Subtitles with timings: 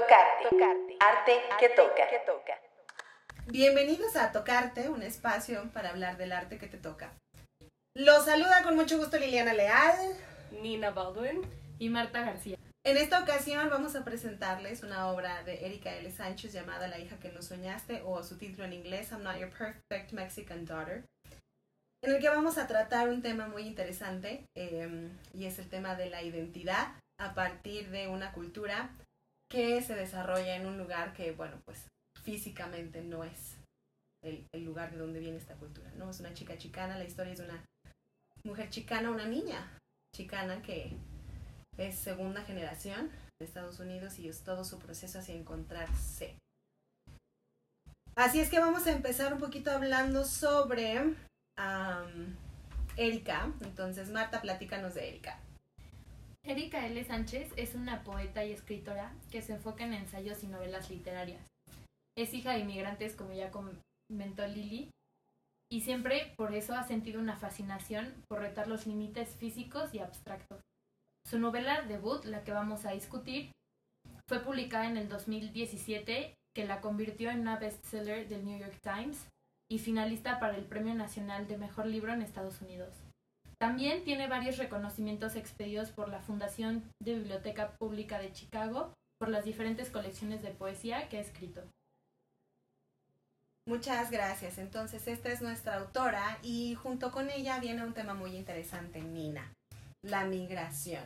[0.00, 0.48] Tocarte.
[0.48, 0.96] Tocarte.
[0.98, 2.08] Arte que toca.
[2.08, 2.58] que toca.
[3.48, 7.12] Bienvenidos a Tocarte, un espacio para hablar del arte que te toca.
[7.94, 10.16] Los saluda con mucho gusto Liliana Leal,
[10.62, 11.42] Nina Baldwin
[11.78, 12.56] y Marta García.
[12.82, 16.10] En esta ocasión vamos a presentarles una obra de Erika L.
[16.10, 19.50] Sánchez llamada La hija que no soñaste o su título en inglés I'm Not Your
[19.50, 21.04] Perfect Mexican Daughter,
[22.02, 25.94] en el que vamos a tratar un tema muy interesante em, y es el tema
[25.94, 28.88] de la identidad a partir de una cultura
[29.50, 31.88] que se desarrolla en un lugar que, bueno, pues
[32.22, 33.56] físicamente no es
[34.22, 36.10] el, lugar de donde viene esta cultura, ¿no?
[36.10, 37.64] Es una chica chicana, la historia es de una
[38.44, 39.78] mujer chicana, una niña
[40.14, 40.96] chicana que
[41.76, 43.10] es segunda generación
[43.40, 46.36] de Estados Unidos y es todo su proceso hacia encontrarse.
[48.14, 51.16] Así es que vamos a empezar un poquito hablando sobre
[52.96, 53.52] Erika.
[53.62, 55.40] Entonces, Marta, platícanos de Erika.
[56.42, 57.04] Erika L.
[57.04, 61.46] Sánchez es una poeta y escritora que se enfoca en ensayos y novelas literarias.
[62.16, 64.90] Es hija de inmigrantes, como ya comentó Lili,
[65.70, 70.60] y siempre por eso ha sentido una fascinación por retar los límites físicos y abstractos.
[71.24, 73.52] Su novela debut, la que vamos a discutir,
[74.28, 79.28] fue publicada en el 2017, que la convirtió en una bestseller del New York Times
[79.70, 83.04] y finalista para el Premio Nacional de Mejor Libro en Estados Unidos.
[83.60, 89.44] También tiene varios reconocimientos expedidos por la Fundación de Biblioteca Pública de Chicago por las
[89.44, 91.62] diferentes colecciones de poesía que ha escrito.
[93.68, 94.56] Muchas gracias.
[94.56, 99.52] Entonces, esta es nuestra autora y junto con ella viene un tema muy interesante, Nina,
[100.02, 101.04] la migración.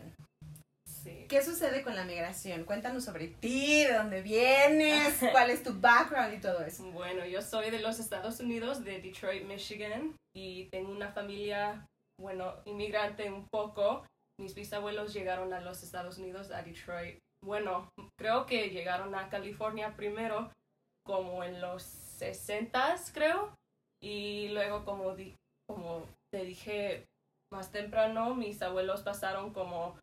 [0.87, 1.27] Sí.
[1.29, 2.65] ¿Qué sucede con la migración?
[2.65, 6.89] Cuéntanos sobre ti, de dónde vienes, cuál es tu background y todo eso.
[6.93, 11.85] Bueno, yo soy de los Estados Unidos, de Detroit, Michigan, y tengo una familia
[12.21, 14.07] bueno, inmigrante un poco.
[14.39, 17.19] Mis bisabuelos llegaron a los Estados Unidos, a Detroit.
[17.45, 17.89] Bueno,
[18.19, 20.51] creo que llegaron a California primero,
[21.05, 23.55] como en los 60, creo.
[24.03, 25.15] Y luego, como,
[25.69, 27.05] como te dije
[27.53, 29.99] más temprano, mis abuelos pasaron como,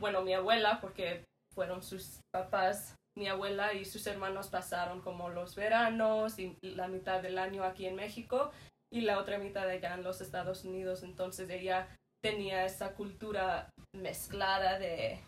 [0.00, 1.24] bueno, mi abuela, porque
[1.54, 7.22] fueron sus papás, mi abuela y sus hermanos pasaron como los veranos y la mitad
[7.22, 8.50] del año aquí en México
[8.94, 11.02] y la otra mitad allá en los Estados Unidos.
[11.02, 11.88] Entonces ella
[12.22, 15.20] tenía esa cultura mezclada de,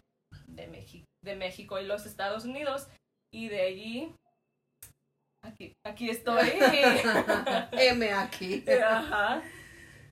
[0.46, 2.88] de, de México y los Estados Unidos.
[3.34, 4.14] Y de allí,
[5.44, 6.48] aquí, aquí estoy.
[7.72, 8.64] M aquí.
[8.70, 9.42] Ajá.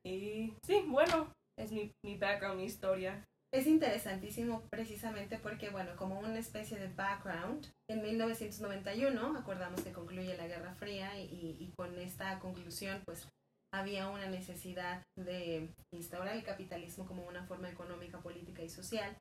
[0.05, 3.25] Y sí, bueno, es mi, mi background, mi historia.
[3.55, 10.37] Es interesantísimo precisamente porque, bueno, como una especie de background, en 1991 acordamos que concluye
[10.37, 13.29] la Guerra Fría y, y con esta conclusión, pues
[13.75, 19.17] había una necesidad de instaurar el capitalismo como una forma económica, política y social.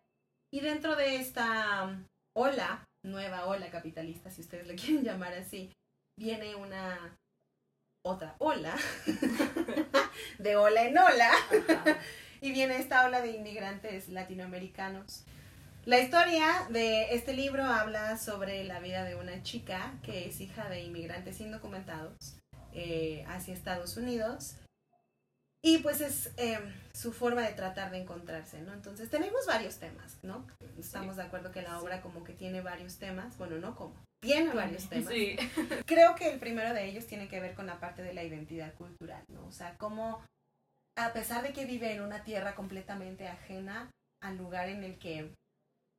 [0.53, 2.05] Y dentro de esta um,
[2.37, 5.71] ola, nueva ola capitalista, si ustedes le quieren llamar así,
[6.19, 7.17] viene una
[8.05, 8.77] otra ola,
[10.37, 11.31] de ola en ola,
[12.41, 15.23] y viene esta ola de inmigrantes latinoamericanos.
[15.85, 20.69] La historia de este libro habla sobre la vida de una chica que es hija
[20.69, 22.37] de inmigrantes indocumentados
[22.73, 24.57] eh, hacia Estados Unidos.
[25.65, 26.59] Y pues es eh,
[26.93, 28.73] su forma de tratar de encontrarse, ¿no?
[28.73, 30.45] Entonces tenemos varios temas, ¿no?
[30.77, 34.53] Estamos de acuerdo que la obra como que tiene varios temas, bueno, no como, tiene
[34.53, 35.13] varios temas.
[35.13, 35.37] Sí.
[35.85, 38.73] Creo que el primero de ellos tiene que ver con la parte de la identidad
[38.73, 39.45] cultural, ¿no?
[39.47, 40.21] O sea, como
[40.97, 43.89] a pesar de que vive en una tierra completamente ajena
[44.21, 45.33] al lugar en el que,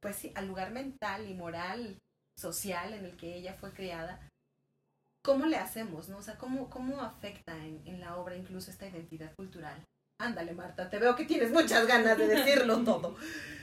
[0.00, 1.98] pues sí, al lugar mental y moral,
[2.38, 4.20] social en el que ella fue criada,
[5.24, 6.08] ¿cómo le hacemos?
[6.08, 6.18] ¿no?
[6.18, 9.82] O sea, ¿cómo, cómo afecta en, en la obra incluso esta identidad cultural?
[10.20, 13.16] Ándale, Marta, te veo que tienes muchas ganas de decirlo todo.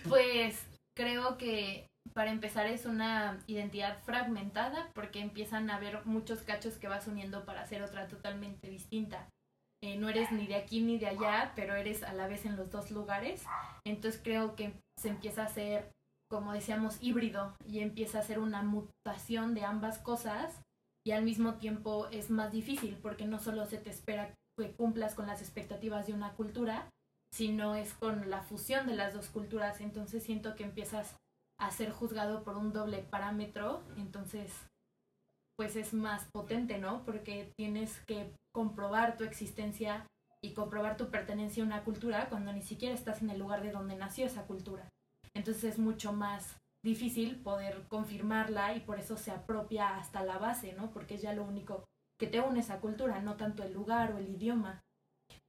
[0.07, 0.59] Pues
[0.97, 6.87] creo que para empezar es una identidad fragmentada porque empiezan a haber muchos cachos que
[6.87, 9.29] vas uniendo para hacer otra totalmente distinta.
[9.83, 12.55] Eh, no eres ni de aquí ni de allá, pero eres a la vez en
[12.55, 13.43] los dos lugares.
[13.85, 15.91] Entonces creo que se empieza a hacer,
[16.29, 20.61] como decíamos, híbrido y empieza a ser una mutación de ambas cosas
[21.05, 25.15] y al mismo tiempo es más difícil porque no solo se te espera que cumplas
[25.15, 26.89] con las expectativas de una cultura,
[27.33, 29.81] sino es con la fusión de las dos culturas.
[29.81, 31.15] Entonces siento que empiezas
[31.59, 34.51] a ser juzgado por un doble parámetro, entonces
[35.57, 37.05] pues es más potente, ¿no?
[37.05, 40.07] Porque tienes que comprobar tu existencia
[40.43, 43.71] y comprobar tu pertenencia a una cultura cuando ni siquiera estás en el lugar de
[43.71, 44.89] donde nació esa cultura.
[45.35, 50.73] Entonces es mucho más difícil poder confirmarla y por eso se apropia hasta la base,
[50.73, 50.91] ¿no?
[50.91, 51.85] Porque es ya lo único
[52.19, 54.81] que te une esa cultura, no tanto el lugar o el idioma.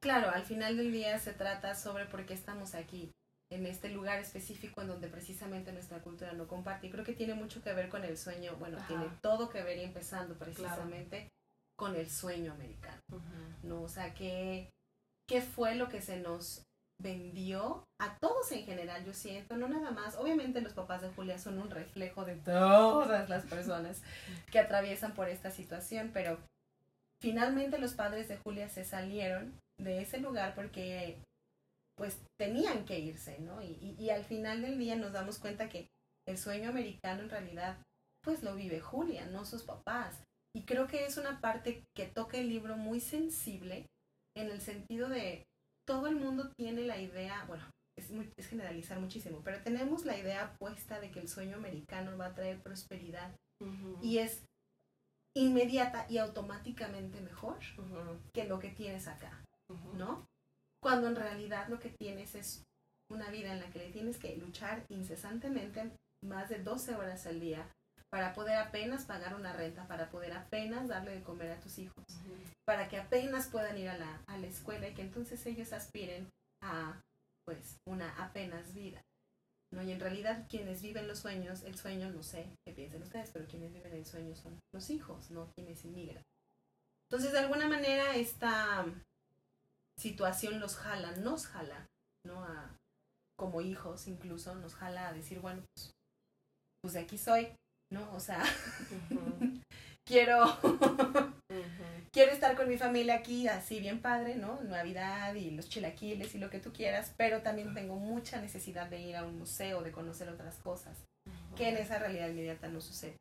[0.02, 3.12] Claro, al final del día se trata sobre por qué estamos aquí.
[3.50, 6.86] en este lugar específico en donde precisamente nuestra cultura no comparte.
[6.86, 8.86] Y creo que tiene mucho que ver con el sueño, bueno, Ajá.
[8.88, 11.28] tiene todo que ver y empezando precisamente
[11.76, 13.02] con el sueño americano,
[13.62, 13.82] ¿no?
[13.82, 14.70] O sea, ¿qué,
[15.28, 16.62] ¿qué fue lo que se nos
[17.02, 21.38] vendió a todos en general, yo siento, no nada más, obviamente los papás de Julia
[21.38, 24.02] son un reflejo de todas las personas
[24.50, 26.38] que atraviesan por esta situación, pero
[27.20, 31.18] finalmente los padres de Julia se salieron de ese lugar porque
[31.96, 33.62] pues tenían que irse, ¿no?
[33.62, 35.88] Y, y, al final del día nos damos cuenta que
[36.26, 37.76] el sueño americano en realidad
[38.24, 40.22] pues lo vive Julia, no sus papás.
[40.54, 43.86] Y creo que es una parte que toca el libro muy sensible
[44.36, 45.44] en el sentido de
[45.86, 47.64] todo el mundo tiene la idea, bueno,
[47.96, 52.16] es, muy, es generalizar muchísimo, pero tenemos la idea puesta de que el sueño americano
[52.16, 53.34] va a traer prosperidad
[54.00, 54.44] y es
[55.36, 57.58] inmediata y automáticamente mejor
[58.32, 59.44] que lo que tienes acá,
[59.94, 60.26] ¿no?
[60.82, 62.64] Cuando en realidad lo que tienes es
[63.08, 65.92] una vida en la que le tienes que luchar incesantemente
[66.24, 67.70] más de 12 horas al día
[68.12, 72.04] para poder apenas pagar una renta, para poder apenas darle de comer a tus hijos,
[72.66, 76.28] para que apenas puedan ir a la, a la escuela y que entonces ellos aspiren
[76.62, 77.00] a
[77.46, 79.00] pues una apenas vida.
[79.72, 79.82] ¿no?
[79.82, 83.46] Y en realidad quienes viven los sueños, el sueño, no sé qué piensen ustedes, pero
[83.46, 86.22] quienes viven el sueño son los hijos, no quienes inmigran.
[87.10, 88.84] Entonces, de alguna manera, esta
[89.98, 91.86] situación los jala, nos jala,
[92.26, 92.44] ¿no?
[92.44, 92.76] A,
[93.38, 95.90] como hijos incluso, nos jala a decir, bueno, pues,
[96.82, 97.56] pues aquí soy,
[97.92, 98.12] ¿no?
[98.12, 98.42] O sea,
[100.06, 100.58] quiero,
[102.12, 104.60] quiero estar con mi familia aquí, así bien padre, ¿no?
[104.62, 109.00] Navidad y los chilaquiles y lo que tú quieras, pero también tengo mucha necesidad de
[109.00, 111.04] ir a un museo, de conocer otras cosas,
[111.56, 113.16] que en esa realidad inmediata no sucede.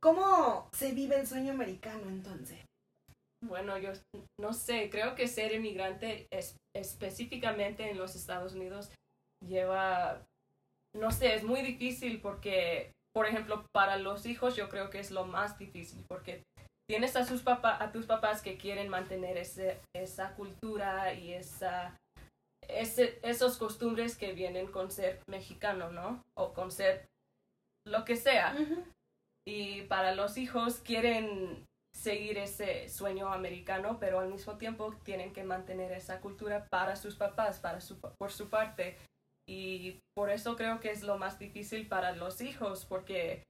[0.00, 2.64] ¿Cómo se vive el sueño americano entonces?
[3.44, 3.92] Bueno, yo
[4.40, 8.90] no sé, creo que ser inmigrante es, específicamente en los Estados Unidos
[9.46, 10.26] lleva,
[10.94, 15.10] no sé, es muy difícil porque, por ejemplo, para los hijos yo creo que es
[15.10, 16.44] lo más difícil porque
[16.88, 21.98] tienes a, sus papá, a tus papás que quieren mantener ese, esa cultura y esa,
[22.68, 26.22] ese, esos costumbres que vienen con ser mexicano, ¿no?
[26.34, 27.08] O con ser
[27.84, 28.54] lo que sea.
[29.44, 35.42] Y para los hijos quieren seguir ese sueño americano, pero al mismo tiempo tienen que
[35.42, 38.96] mantener esa cultura para sus papás, para su, por su parte.
[39.48, 43.44] Y por eso creo que es lo más difícil para los hijos, porque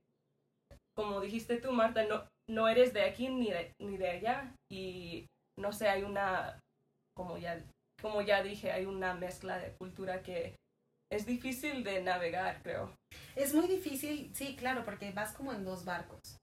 [0.97, 4.55] como dijiste tú, Marta, no, no eres de aquí ni de, ni de allá.
[4.71, 5.27] Y
[5.59, 6.61] no sé, hay una,
[7.17, 7.65] como ya,
[8.01, 10.57] como ya dije, hay una mezcla de cultura que
[11.11, 12.95] es difícil de navegar, creo.
[13.35, 16.39] Es muy difícil, sí, claro, porque vas como en dos barcos.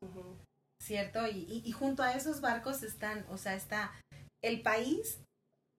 [0.81, 1.25] ¿cierto?
[1.28, 3.92] Y, y, y, junto a esos barcos están, o sea, está
[4.44, 5.22] el país,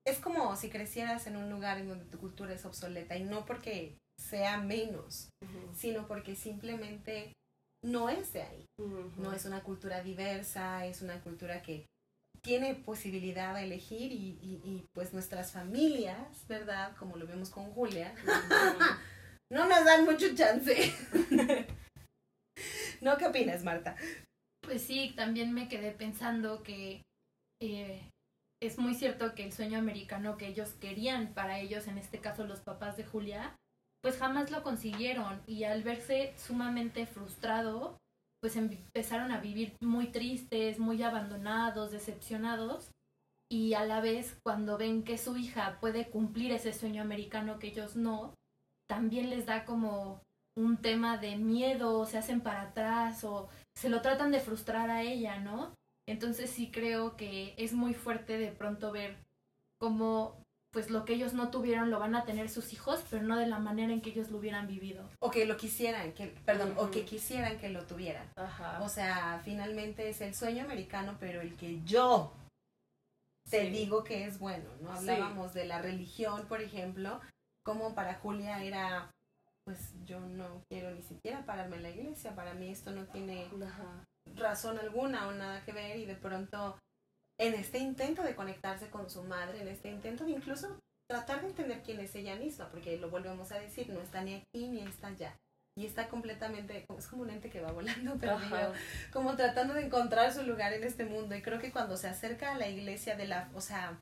[0.07, 3.45] es como si crecieras en un lugar en donde tu cultura es obsoleta y no
[3.45, 5.29] porque sea menos,
[5.75, 7.33] sino porque simplemente
[7.85, 8.65] no es de ahí.
[9.17, 11.87] No es una cultura diversa, es una cultura que
[12.43, 16.97] tiene posibilidad de elegir y, y, y pues nuestras familias, ¿verdad?
[16.97, 18.15] Como lo vemos con Julia,
[19.53, 20.95] no nos dan mucho chance.
[23.01, 23.19] ¿No?
[23.19, 23.97] ¿Qué opinas, Marta?
[24.63, 27.03] Pues sí, también me quedé pensando que
[27.61, 28.11] eh,
[28.67, 32.47] es muy cierto que el sueño americano que ellos querían para ellos, en este caso
[32.47, 33.57] los papás de Julia,
[34.03, 37.99] pues jamás lo consiguieron y al verse sumamente frustrado,
[38.41, 42.91] pues empezaron a vivir muy tristes, muy abandonados, decepcionados
[43.51, 47.69] y a la vez cuando ven que su hija puede cumplir ese sueño americano que
[47.69, 48.35] ellos no,
[48.89, 50.21] también les da como
[50.57, 55.03] un tema de miedo, se hacen para atrás o se lo tratan de frustrar a
[55.03, 55.75] ella, ¿no?
[56.09, 59.17] Entonces sí creo que es muy fuerte de pronto ver
[59.81, 60.41] cómo
[60.73, 63.47] pues lo que ellos no tuvieron lo van a tener sus hijos, pero no de
[63.47, 65.09] la manera en que ellos lo hubieran vivido.
[65.21, 68.29] O que lo quisieran, que, perdón, o que quisieran que lo tuvieran.
[68.37, 68.83] Ajá.
[68.83, 72.35] O sea, finalmente es el sueño americano, pero el que yo
[73.49, 73.71] te Sí.
[73.71, 74.93] digo que es bueno, ¿no?
[75.01, 75.09] Sí.
[75.09, 77.23] Hablábamos de la religión, por ejemplo,
[77.65, 79.11] como para Julia era,
[79.65, 83.47] pues yo no quiero ni siquiera pararme en la iglesia, para mí esto no tiene
[83.65, 84.05] Ajá.
[84.37, 86.79] Razón alguna o nada que ver y de pronto
[87.39, 90.79] en este intento de conectarse con su madre, en este intento de incluso
[91.09, 94.35] tratar de entender quién es ella misma, porque lo volvemos a decir, no está ni
[94.35, 95.37] aquí ni está allá.
[95.79, 98.73] Y está completamente, es como un ente que va volando perdido,
[99.13, 101.35] como tratando de encontrar su lugar en este mundo.
[101.37, 104.01] Y creo que cuando se acerca a la iglesia de la, o sea,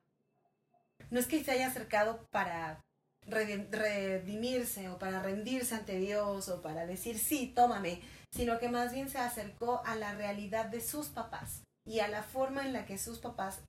[1.10, 2.80] no es que se haya acercado para
[3.26, 8.00] redi- redimirse o para rendirse ante Dios o para decir sí, tómame,
[8.34, 12.22] sino que más bien se acercó a la realidad de sus papás y a la
[12.22, 13.62] forma en la que sus papás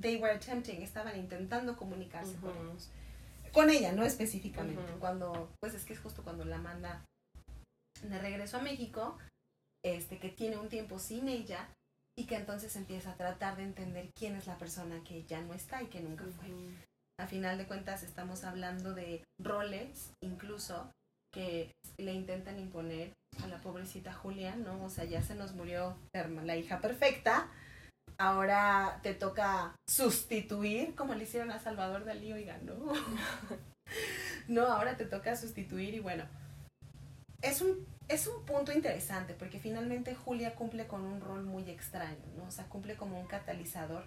[0.00, 2.62] they were attempting, estaban intentando comunicarse con Ujú.
[2.70, 2.90] ellos.
[3.52, 4.82] con ella, no específicamente.
[4.98, 7.04] Cuando, pues es que es justo cuando la manda
[8.02, 9.16] de regreso a México,
[9.84, 11.68] este, que tiene un tiempo sin ella
[12.18, 15.54] y que entonces empieza a tratar de entender quién es la persona que ya no
[15.54, 16.48] está y que nunca fue.
[17.20, 20.90] A final de cuentas estamos hablando de roles, incluso,
[21.34, 23.12] que le intentan imponer
[23.42, 24.84] a la pobrecita Julia, ¿no?
[24.84, 27.48] O sea, ya se nos murió la hija perfecta,
[28.18, 32.74] ahora te toca sustituir, como le hicieron a Salvador Dalí, oiga, ¿no?
[34.48, 36.24] no, ahora te toca sustituir y bueno,
[37.42, 42.24] es un, es un punto interesante porque finalmente Julia cumple con un rol muy extraño,
[42.36, 42.44] ¿no?
[42.44, 44.06] O sea, cumple como un catalizador,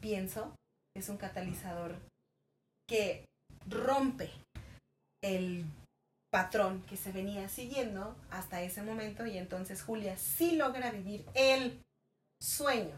[0.00, 0.54] pienso,
[0.96, 1.96] es un catalizador
[2.88, 3.24] que
[3.66, 4.30] rompe
[5.22, 5.64] el
[6.30, 11.82] patrón que se venía siguiendo hasta ese momento y entonces Julia sí logra vivir el
[12.40, 12.94] sueño.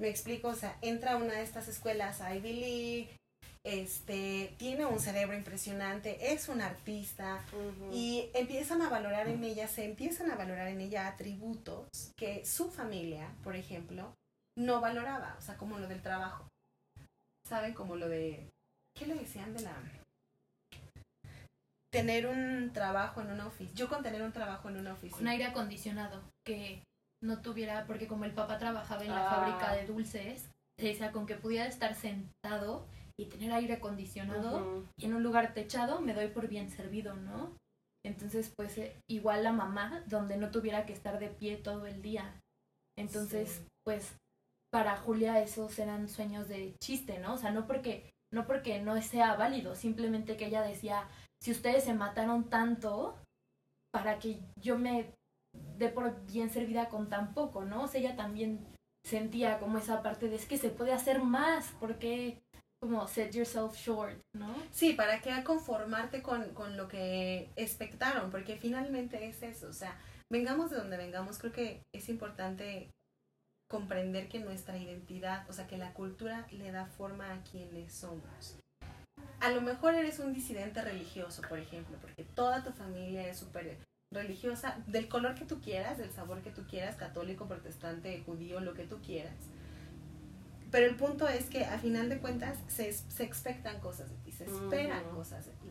[0.00, 3.16] Me explico, o sea, entra a una de estas escuelas Ivy League,
[3.64, 7.44] este, tiene un cerebro impresionante, es una artista
[7.92, 11.86] y empiezan a valorar en ella, se empiezan a valorar en ella atributos
[12.16, 14.14] que su familia, por ejemplo,
[14.58, 16.48] no valoraba, o sea, como lo del trabajo.
[17.48, 17.74] ¿Saben?
[17.74, 18.48] Como lo de,
[18.94, 20.01] ¿qué le decían de la...
[21.92, 23.76] Tener un trabajo en una oficina.
[23.76, 25.20] Yo con tener un trabajo en una oficina.
[25.20, 26.82] Un aire acondicionado que
[27.22, 29.34] no tuviera, porque como el papá trabajaba en la Ah.
[29.34, 32.86] fábrica de dulces, se decía con que pudiera estar sentado
[33.20, 34.86] y tener aire acondicionado Ujú.
[34.98, 37.54] y en un lugar techado me doy por bien servido, ¿no?
[38.04, 42.00] Entonces, pues eh, igual la mamá, donde no tuviera que estar de pie todo el
[42.00, 42.40] día.
[42.98, 43.66] Entonces, Sí.
[43.84, 44.16] pues
[44.72, 47.34] para Julia esos eran sueños de chiste, ¿no?
[47.34, 51.06] O sea, no porque no porque no sea válido, simplemente que ella decía,
[51.42, 53.18] si ustedes se mataron tanto
[53.92, 55.12] para que yo me
[55.76, 57.82] dé por bien servida con tan poco, ¿no?
[57.82, 58.64] O sea, ella también
[59.04, 62.40] sentía como esa parte de es que se puede hacer más, porque
[62.80, 64.54] como set yourself short, ¿no?
[64.70, 68.30] Sí, ¿para qué conformarte con, con lo que expectaron?
[68.30, 69.98] Porque finalmente es eso, o sea,
[70.30, 72.88] vengamos de donde vengamos, creo que es importante
[73.68, 78.58] comprender que nuestra identidad, o sea, que la cultura le da forma a quienes somos.
[79.42, 83.76] A lo mejor eres un disidente religioso, por ejemplo, porque toda tu familia es súper
[84.12, 88.74] religiosa, del color que tú quieras, del sabor que tú quieras, católico, protestante, judío, lo
[88.74, 89.34] que tú quieras.
[90.70, 94.30] Pero el punto es que a final de cuentas se, se expectan cosas de ti,
[94.30, 95.68] se esperan cosas de ti.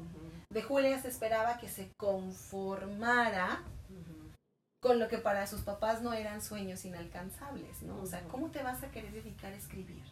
[0.49, 3.63] De Julia se esperaba que se conformara
[4.81, 8.01] con lo que para sus papás no eran sueños inalcanzables, ¿no?
[8.01, 8.21] O sea.
[8.23, 10.03] ¿cómo te vas a querer dedicar a escribir?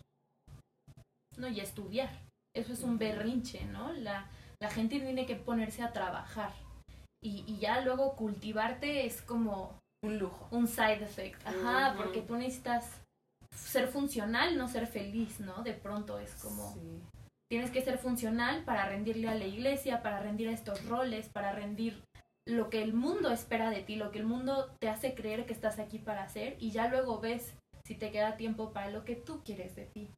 [1.37, 2.28] No, y estudiar.
[2.55, 3.93] Eso es un berrinche, ¿no?
[3.93, 4.27] La,
[4.61, 6.53] la gente tiene que ponerse a trabajar.
[7.23, 10.47] Y, y ya luego cultivarte es como Un lujo.
[10.51, 11.45] un side effect.
[11.45, 13.01] Ajá, porque tú necesitas
[13.53, 15.63] ser funcional, no ser feliz, ¿no?
[15.63, 16.73] De pronto es como...
[16.73, 17.01] Sí.
[17.51, 21.51] Tienes que ser funcional para rendirle a la iglesia, para rendir a estos roles, para
[21.51, 22.03] rendir
[22.47, 25.53] lo que el mundo espera de ti, lo que el mundo te hace creer que
[25.53, 27.53] estás aquí para hacer y ya luego ves
[27.85, 30.09] si te queda tiempo para lo que tú quieres de ti.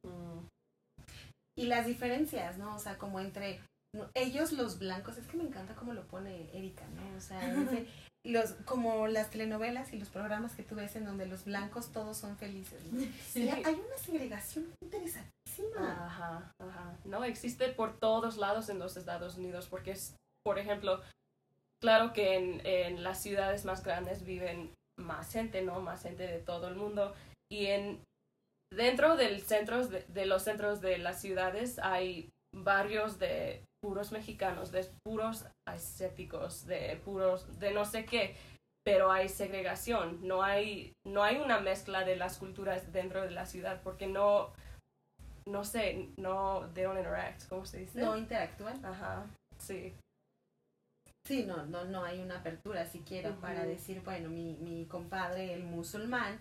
[1.56, 2.74] Y las diferencias, ¿no?
[2.74, 3.60] O sea, como entre
[3.94, 7.16] no, ellos los blancos, es que me encanta cómo lo pone Erika, ¿no?
[7.16, 7.86] O sea, dice,
[8.24, 12.16] los, como las telenovelas y los programas que tú ves en donde los blancos todos
[12.16, 13.02] son felices, ¿no?
[13.34, 16.06] Y hay una segregación interesantísima.
[16.06, 16.96] Ajá, ajá.
[17.04, 21.02] No, existe por todos lados en los Estados Unidos, porque es, por ejemplo,
[21.82, 25.80] claro que en, en las ciudades más grandes viven más gente, ¿no?
[25.80, 27.12] Más gente de todo el mundo.
[27.50, 28.02] Y en
[28.76, 34.70] dentro del centros de, de los centros de las ciudades hay barrios de puros mexicanos,
[34.70, 38.36] de puros asiáticos, de puros, de no sé qué,
[38.84, 43.46] pero hay segregación, no hay, no hay una mezcla de las culturas dentro de la
[43.46, 44.52] ciudad, porque no,
[45.46, 48.00] no sé, no, they don't interact, ¿cómo se dice?
[48.00, 48.84] No interactúan.
[48.84, 49.26] Ajá,
[49.58, 49.94] sí.
[51.26, 55.62] Sí, no, no, no hay una apertura siquiera para decir, bueno, mi, mi compadre, el
[55.62, 56.38] musulmán,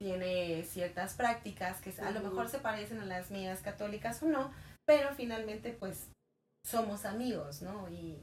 [0.00, 4.52] tiene ciertas prácticas que a lo mejor se parecen a las mías católicas o no,
[4.86, 6.08] pero finalmente pues
[6.66, 7.88] somos amigos, ¿no?
[7.90, 8.18] Y,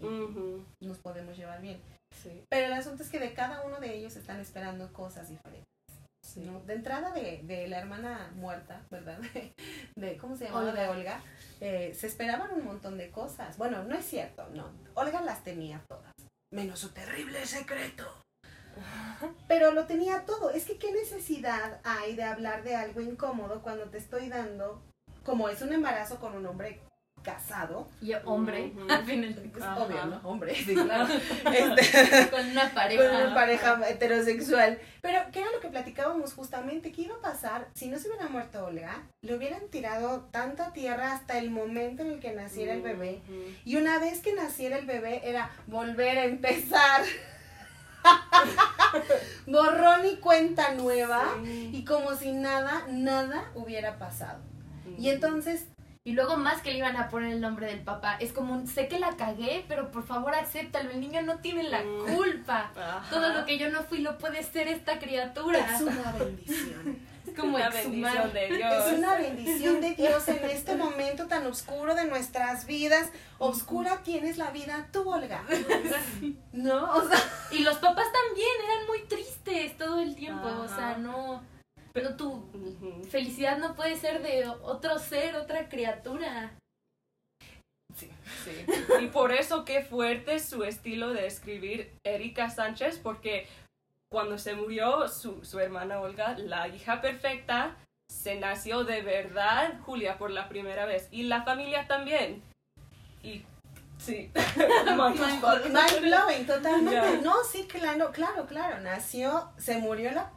[0.81, 1.79] nos podemos llevar bien.
[2.23, 5.67] sí, Pero el asunto es que de cada uno de ellos están esperando cosas diferentes.
[6.23, 6.41] sí.
[6.41, 6.59] ¿no?
[6.61, 9.19] De entrada de, de la hermana muerta, ¿verdad?
[9.95, 10.51] De, ¿Cómo se?
[10.51, 10.73] Olga.
[10.73, 11.21] De Olga.
[11.59, 13.57] eh, se esperaban un montón de cosas.
[13.57, 14.71] Bueno, no es cierto, no.
[14.95, 16.13] Olga las tenía todas.
[16.51, 18.05] Menos su terrible secreto.
[19.47, 20.50] Pero lo tenía todo.
[20.50, 24.81] Es que qué necesidad hay de hablar de algo incómodo cuando te estoy dando,
[25.23, 26.81] como es un embarazo con un hombre
[27.23, 30.21] casado, Y hombre, al final de es obvio, ¿no?
[30.23, 31.07] Hombre, sí, claro.
[31.51, 33.03] Este, con una pareja.
[33.03, 34.79] con una pareja heterosexual.
[35.01, 36.91] Pero, ¿qué era lo que platicábamos justamente?
[36.91, 39.03] ¿Qué iba a pasar si no se hubiera muerto Olga?
[39.21, 43.21] Le hubieran tirado tanta tierra hasta el momento en el que naciera el bebé.
[43.65, 47.03] Y una vez que naciera el bebé era volver a empezar.
[49.48, 51.24] Borrón y cuenta nueva.
[51.43, 51.70] Sí.
[51.74, 54.39] Y como si nada, nada hubiera pasado.
[54.98, 55.67] Y entonces,
[56.03, 58.15] Y luego más que le iban a poner el nombre del papá.
[58.20, 60.89] Es como, un, sé que la cagué, pero por favor acéptalo.
[60.89, 62.15] El niño no tiene la Mm.
[62.15, 62.72] culpa.
[62.75, 63.03] Ajá.
[63.12, 65.60] Todo lo que yo no fui lo puede ser esta criatura.
[65.75, 66.98] es una bendición.
[67.27, 68.31] Es como una exhumar.
[68.31, 68.85] bendición de Dios.
[68.87, 73.09] Es una bendición de Dios en este momento tan oscuro de nuestras vidas.
[73.37, 75.43] Oscura tienes la vida tú, Olga.
[76.51, 76.93] ¿No?
[76.93, 77.19] O sea,
[77.51, 80.47] Y los papás también eran muy tristes todo el tiempo.
[80.47, 80.75] O Ajá.
[80.75, 81.43] sea, no,
[81.93, 82.49] no tu
[83.09, 86.57] felicidad no puede ser de otro ser, otra criatura.
[87.95, 88.09] Sí.
[89.01, 93.47] Y por eso qué fuerte su estilo de escribir Erika Sánchez, porque
[94.12, 97.77] cuando se murió su, su hermana Olga, la hija perfecta,
[98.12, 101.08] se nació de verdad Julia por la primera vez.
[101.12, 102.44] Y la familia también.
[103.24, 103.46] Y
[103.98, 104.30] sí.
[104.86, 107.22] mind blowing, totalmente.
[107.24, 108.82] No, sí, claro, claro, claro.
[108.82, 110.30] Nació, se murió la,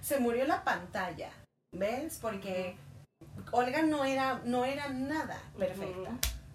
[0.00, 1.30] se murió la pantalla.
[1.72, 2.18] ¿Ves?
[2.22, 2.78] Porque
[3.52, 6.12] Olga no era, no era nada perfecta.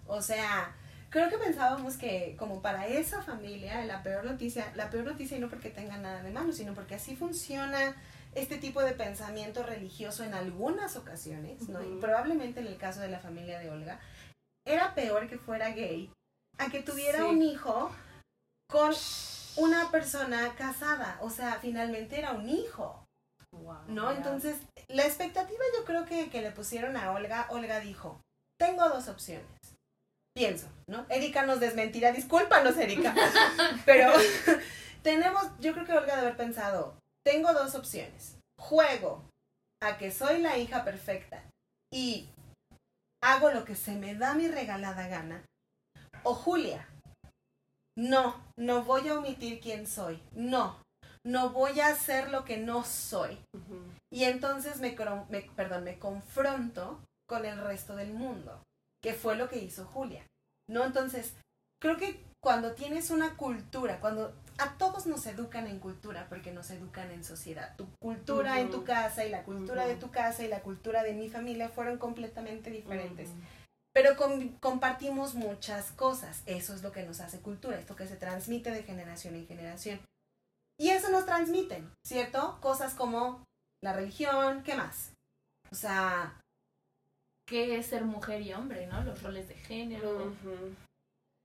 [0.08, 0.74] O sea,
[1.14, 5.40] creo que pensábamos que como para esa familia la peor noticia, la peor noticia y
[5.40, 7.94] no porque tenga nada de malo, sino porque así funciona
[8.34, 11.80] este tipo de pensamiento religioso en algunas ocasiones, ¿no?
[11.84, 14.00] Y probablemente en el caso de la familia de Olga,
[14.66, 16.10] era peor que fuera gay
[16.58, 17.24] a que tuviera Sí.
[17.26, 17.92] un hijo
[18.68, 18.92] con
[19.56, 23.06] una persona casada, o sea, finalmente era un hijo.
[23.52, 24.10] Wow, ¿no?
[24.10, 24.56] Entonces,
[24.88, 28.20] la expectativa yo creo que, que le pusieron a Olga, Olga dijo,
[28.58, 29.46] tengo dos opciones.
[30.34, 31.06] Pienso, ¿no?
[31.10, 33.14] Erika nos desmentirá, discúlpanos, Erika.
[33.86, 34.12] Pero
[35.02, 38.36] tenemos, yo creo que Olga debe haber pensado, tengo dos opciones.
[38.58, 39.24] Juego
[39.82, 41.42] a que soy la hija perfecta
[41.92, 42.28] y
[43.22, 45.44] hago lo que se me da mi regalada gana.
[46.24, 46.88] O Julia,
[47.96, 50.20] no, no voy a omitir quién soy.
[50.32, 50.80] No,
[51.24, 53.38] no voy a hacer lo que no soy.
[54.12, 54.96] Y entonces me-
[55.54, 58.62] perdón, me confronto con el resto del mundo,
[59.04, 60.26] que fue lo que hizo Julia.
[60.66, 60.82] ¿No?
[60.84, 61.34] Entonces,
[61.80, 66.70] creo que cuando tienes una cultura, cuando a todos nos educan en cultura, porque nos
[66.70, 70.06] educan en sociedad, tu cultura en tu casa y la cultura de Ujú.
[70.06, 73.28] tu casa y la cultura de mi familia fueron completamente diferentes.
[73.28, 73.38] Ujú.
[73.92, 76.42] Pero com- compartimos muchas cosas.
[76.46, 80.00] Eso es lo que nos hace cultura, esto que se transmite de generación en generación.
[80.80, 82.58] Y eso nos transmiten, ¿cierto?
[82.62, 83.44] Cosas como
[83.82, 85.12] la religión, ¿qué más?
[85.70, 86.40] O sea,
[87.46, 89.02] ¿Qué es ser mujer y hombre, no?
[89.02, 90.34] Los roles de género,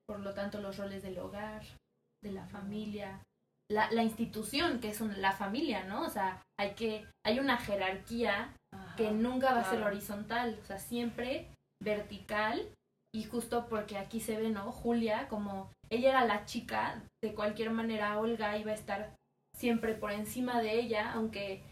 [0.08, 1.64] por lo tanto los roles del hogar,
[2.24, 3.22] de la familia,
[3.72, 6.04] la, la institución que es la familia, ¿no?
[6.04, 8.54] O sea, hay que hay una jerarquía
[8.98, 11.48] que nunca va a ser horizontal, o sea, siempre
[11.82, 12.70] vertical
[13.14, 14.72] y justo porque aquí se ve, ¿no?
[14.72, 19.16] Julia como ella era la chica, de cualquier manera Olga iba a estar
[19.56, 21.64] siempre por encima de ella, aunque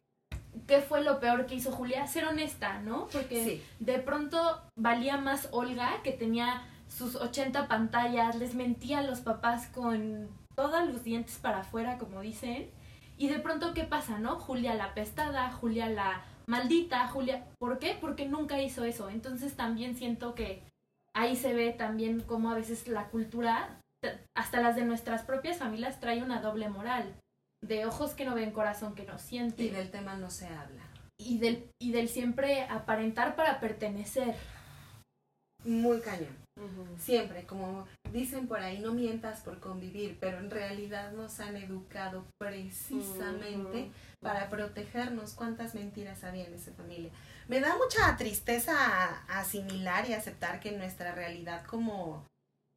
[0.65, 2.08] ¿qué fue lo peor que hizo Julia?
[2.08, 3.08] Ser honesta, ¿no?
[3.12, 3.63] Porque sí.
[3.80, 9.67] de pronto valía más Olga, que tenía sus 80 pantallas, les mentía a los papás
[9.67, 12.70] con todos los dientes para afuera, como dicen.
[13.17, 14.39] Y de pronto, ¿qué pasa, no?
[14.39, 17.46] Julia la pestada, Julia la maldita, Julia...
[17.60, 17.98] ¿Por qué?
[18.00, 19.10] Porque nunca hizo eso.
[19.10, 20.63] Entonces también siento que
[21.13, 23.82] ahí se ve también cómo a veces la cultura,
[24.36, 27.15] hasta las de nuestras propias familias, trae una doble moral.
[27.63, 30.84] De ojos que no ven, corazón que no siente Y del tema no se habla.
[31.20, 34.36] y del, y del siempre aparentar para pertenecer.
[35.65, 36.36] Muy cañón.
[36.98, 42.26] Siempre, como dicen por ahí, no mientas por convivir, pero en realidad nos han educado
[42.39, 43.91] precisamente
[44.22, 45.34] para protegernos.
[45.34, 47.12] ¿Cuántas mentiras había en esa familia?
[47.48, 48.74] Me da mucha tristeza
[49.28, 52.26] asimilar y aceptar que nuestra realidad como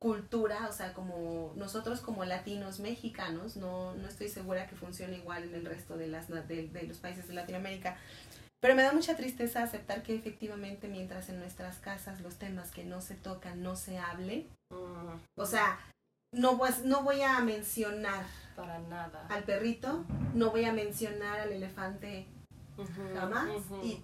[0.01, 5.45] cultura, o sea, como nosotros como latinos mexicanos, no, no estoy segura que funcione igual
[5.45, 7.99] en el resto de, las, de, de los países de Latinoamérica,
[8.61, 12.85] pero me da mucha tristeza aceptar que efectivamente mientras en nuestras casas los temas que
[12.85, 14.49] no se tocan no se hablen,
[15.37, 15.79] o sea,
[16.33, 18.25] no, pues, no voy a mencionar
[18.57, 19.27] Para nada.
[19.29, 22.27] al perrito, no voy a mencionar al elefante
[23.15, 23.51] jamás
[23.83, 24.03] y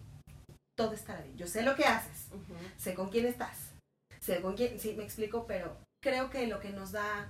[0.77, 1.39] todo estará bien.
[1.39, 2.29] Yo sé lo que haces,
[2.77, 3.73] sé con quién estás,
[4.21, 7.29] sé con quién, sí, me explico, pero creo que lo que nos da,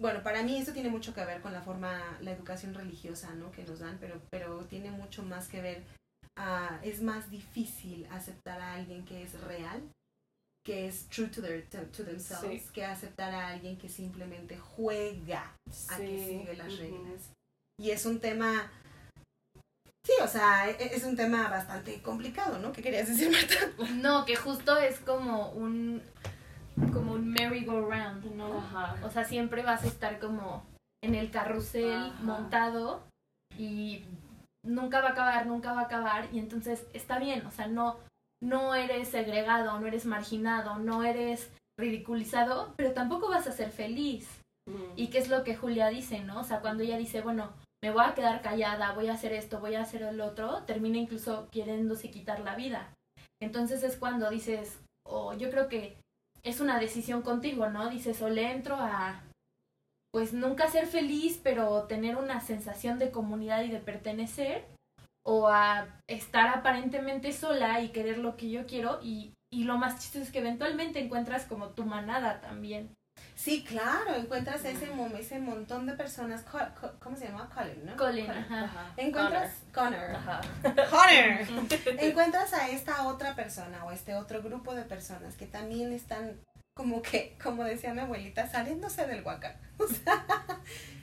[0.00, 3.50] bueno, para mí eso tiene mucho que ver con la forma, la educación religiosa, ¿no?
[3.50, 5.84] Que nos dan, pero, pero tiene mucho más que ver,
[6.36, 9.82] ah, es más difícil aceptar a alguien que es real
[10.66, 12.68] que es true to, their, to themselves Sí.
[12.74, 15.56] que aceptar a alguien que simplemente juega
[15.88, 17.30] a que sigue las reglas.
[17.80, 18.70] Y es un tema,
[20.04, 22.72] sí, o sea, e- es un tema bastante complicado, ¿no?
[22.72, 23.92] ¿Qué querías decir, Marta?
[23.94, 26.02] No, que justo es como un
[26.92, 28.58] como un merry-go-round, ¿no?
[28.58, 28.96] Ajá.
[29.04, 30.64] O sea, siempre vas a estar como
[31.02, 32.22] en el carrusel Ajá.
[32.22, 33.02] montado
[33.56, 34.04] y
[34.64, 37.96] nunca va a acabar, nunca va a acabar y entonces está bien, o sea, no
[38.40, 44.28] no eres segregado, no eres marginado, no eres ridiculizado, pero tampoco vas a ser feliz.
[44.96, 46.40] Y qué es lo que Julia dice, ¿no?
[46.40, 49.60] O sea, cuando ella dice, bueno, me voy a quedar callada, voy a hacer esto,
[49.60, 52.92] voy a hacer el otro, termina incluso queriéndose quitar la vida.
[53.40, 55.96] Entonces es cuando dices, o yo creo que
[56.42, 57.88] es una decisión contigo, ¿no?
[57.88, 59.22] Dices, o le entro a,
[60.12, 64.64] pues nunca ser feliz, pero tener una sensación de comunidad y de pertenecer,
[65.24, 70.00] o a estar aparentemente sola y querer lo que yo quiero, y, y lo más
[70.00, 72.94] chistoso es que eventualmente encuentras como tu manada también.
[73.38, 74.88] Sí, claro, encuentras ese,
[75.20, 76.44] ese montón de personas,
[76.98, 77.48] ¿cómo se llama?
[77.54, 77.96] Colin, ¿no?
[77.96, 78.64] Colin, ajá.
[78.64, 78.92] Ajá.
[78.96, 80.00] Encuentras, Connor.
[80.00, 80.16] Connor.
[80.16, 80.40] Ajá.
[80.90, 82.00] Connor.
[82.00, 86.40] encuentras a esta otra persona o este otro grupo de personas que también están
[86.74, 89.24] como que, como decía mi abuelita, saliéndose del.
[89.78, 90.26] O sea,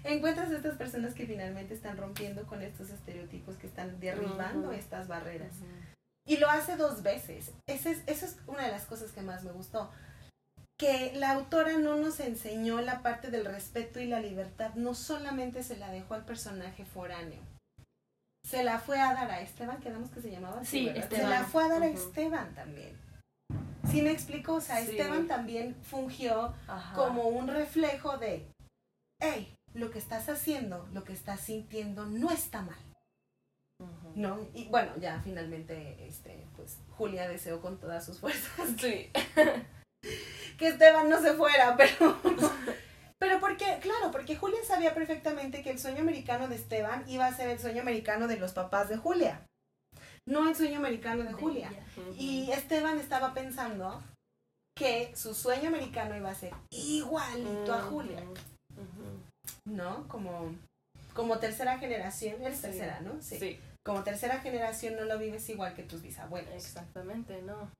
[0.03, 5.07] encuentras a estas personas que finalmente están rompiendo con estos estereotipos, que están derribando estas
[5.07, 5.55] barreras.
[6.25, 7.53] Y lo hace dos veces.
[7.65, 9.89] Ese es, eso es una de las cosas que más me gustó.
[10.77, 15.63] Que la autora no nos enseñó la parte del respeto y la libertad, no solamente
[15.63, 17.41] se la dejó al personaje foráneo.
[18.43, 20.87] Se la fue a dar a Esteban, quedamos que se llamaba así, Sí.
[20.89, 21.09] Esteban.
[21.09, 21.87] Se la fue a dar a.
[21.87, 22.97] Esteban también.
[23.89, 24.55] ¿Sí me explico?
[24.55, 24.91] O sea, Sí.
[24.91, 26.93] Esteban también fungió Ajá.
[26.95, 28.45] como un reflejo de,
[29.21, 32.77] hey, lo que estás haciendo, lo que estás sintiendo no está mal.
[34.15, 34.39] ¿no?
[34.53, 39.11] Y bueno, ya finalmente, este, pues Julia deseó con todas sus fuerzas Sí.
[40.57, 42.19] que Esteban no se fuera, pero...
[43.17, 47.33] Pero porque, claro, porque Julia sabía perfectamente que el sueño americano de Esteban iba a
[47.33, 49.47] ser el sueño americano de los papás de Julia,
[50.27, 51.71] no el sueño americano de Julia.
[52.17, 54.03] Y Esteban estaba pensando
[54.77, 58.21] que su sueño americano iba a ser igualito a Julia.
[59.65, 60.07] ¿no?
[60.07, 60.55] Como,
[61.13, 63.21] como tercera generación, eres tercera, ¿no?
[63.21, 63.59] Sí.
[63.83, 66.53] Como tercera generación no lo vives igual que tus bisabuelos.
[66.53, 67.71] Exactamente, no.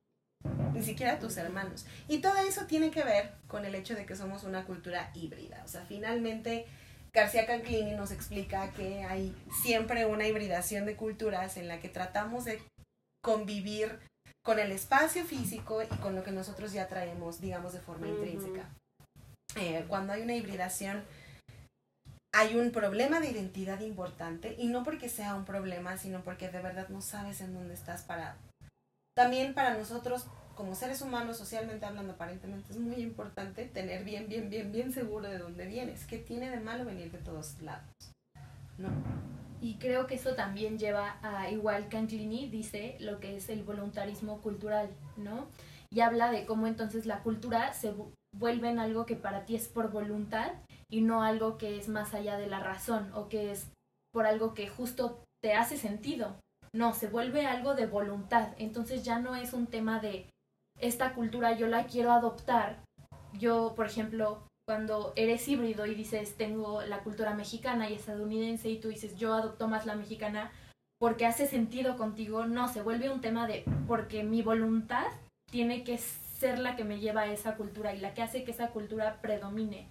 [0.73, 1.85] Ni siquiera tus hermanos.
[2.07, 5.61] Y todo eso tiene que ver con el hecho de que somos una cultura híbrida.
[5.65, 6.65] O sea, finalmente
[7.13, 12.43] García Canclini nos explica que hay siempre una hibridación de culturas en la que tratamos
[12.43, 12.61] de
[13.23, 13.99] convivir
[14.43, 18.69] con el espacio físico y con lo que nosotros ya traemos, digamos, de forma intrínseca.
[19.55, 21.03] Eh, cuando hay una hibridación,
[22.33, 26.61] hay un problema de identidad importante y no porque sea un problema, sino porque de
[26.61, 28.37] verdad no sabes en dónde estás parado.
[29.15, 34.49] También para nosotros, como seres humanos, socialmente hablando, aparentemente es muy importante tener bien, bien,
[34.49, 36.05] bien, bien seguro de dónde vienes.
[36.05, 37.89] ¿Qué tiene de malo venir de todos lados?
[38.77, 38.89] No.
[39.61, 44.41] Y creo que eso también lleva a, igual Canclini dice, lo que es el voluntarismo
[44.41, 45.47] cultural, ¿no?
[45.89, 49.55] Y habla de cómo entonces la cultura se vu- vuelve en algo que para ti
[49.55, 50.51] es por voluntad
[50.91, 53.69] y no algo que es más allá de la razón o que es
[54.11, 56.35] por algo que justo te hace sentido.
[56.75, 58.49] No, se vuelve algo de voluntad.
[58.57, 60.29] Entonces ya no es un tema de
[60.79, 62.83] esta cultura yo la quiero adoptar.
[63.31, 68.79] Yo, por ejemplo, cuando eres híbrido y dices tengo la cultura mexicana y estadounidense y
[68.79, 70.51] tú dices yo adopto más la mexicana
[70.99, 75.05] porque hace sentido contigo, no, se vuelve un tema de porque mi voluntad
[75.49, 78.51] tiene que ser la que me lleva a esa cultura y la que hace que
[78.51, 79.87] esa cultura predomine.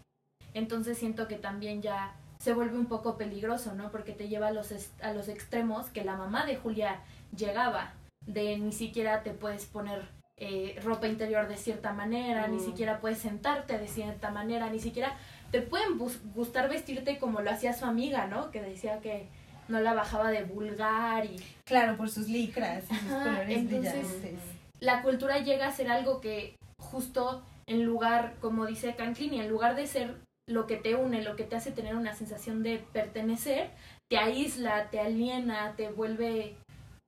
[0.52, 2.14] Entonces siento que también ya
[2.44, 3.90] se vuelve un poco peligroso, ¿no?
[3.90, 7.00] Porque te lleva a los, a los extremos que la mamá de Julia
[7.34, 7.94] llegaba,
[8.26, 10.02] de ni siquiera te puedes poner
[10.36, 12.64] eh, ropa interior de cierta manera, ni Mm.
[12.66, 15.16] siquiera puedes sentarte de cierta manera, ni siquiera
[15.52, 15.96] te pueden
[16.34, 18.50] gustar vestirte como lo hacía su amiga, ¿no?
[18.50, 19.28] Que decía que
[19.68, 23.92] no la bajaba de vulgar y Claro, por sus licras y sus Ajá, colores entonces-
[24.20, 24.40] brillantes.
[24.80, 29.74] la cultura llega a ser algo que justo en lugar, como dice Canclini, en lugar
[29.76, 33.70] de ser lo que te une, lo que te hace tener una sensación de pertenecer,
[34.10, 36.56] te aísla, te aliena, te vuelve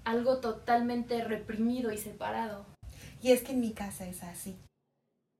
[0.04, 2.64] algo totalmente reprimido y separado.
[3.22, 4.56] Y es que en mi casa es así,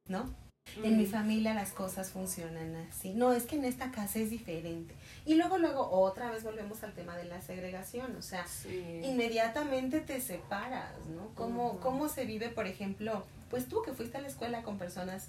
[0.09, 0.35] ¿no?
[0.83, 1.11] En mi Mm.
[1.11, 3.15] familia las cosas funcionan así.
[3.15, 4.95] No, es que en esta casa es diferente.
[5.25, 8.17] Y luego, luego, otra vez volvemos al tema de la segregación.
[8.17, 9.01] O sea, Sí.
[9.05, 11.29] inmediatamente te separas, ¿no?
[11.37, 11.81] ¿Cómo, Ujú.
[11.81, 15.29] ¿Cómo se vive, por ejemplo, pues tú que fuiste a la escuela con personas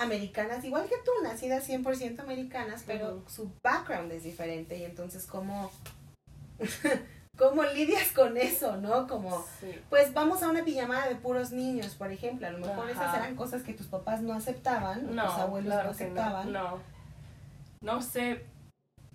[0.00, 5.70] americanas, igual que tú, nacidas 100% americanas, pero su background es diferente y entonces cómo,
[7.38, 9.06] ¿Cómo lidias con eso, no?
[9.06, 9.74] Como, Sí.
[9.88, 12.46] pues vamos a una pijamada de puros niños, por ejemplo.
[12.46, 12.90] A lo mejor Ajá.
[12.90, 16.52] esas eran cosas que tus papás no aceptaban, No, tus abuelos claro no aceptaban.
[16.52, 16.78] No, no.
[17.82, 18.44] No sé,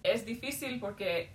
[0.02, 1.30] es difícil porque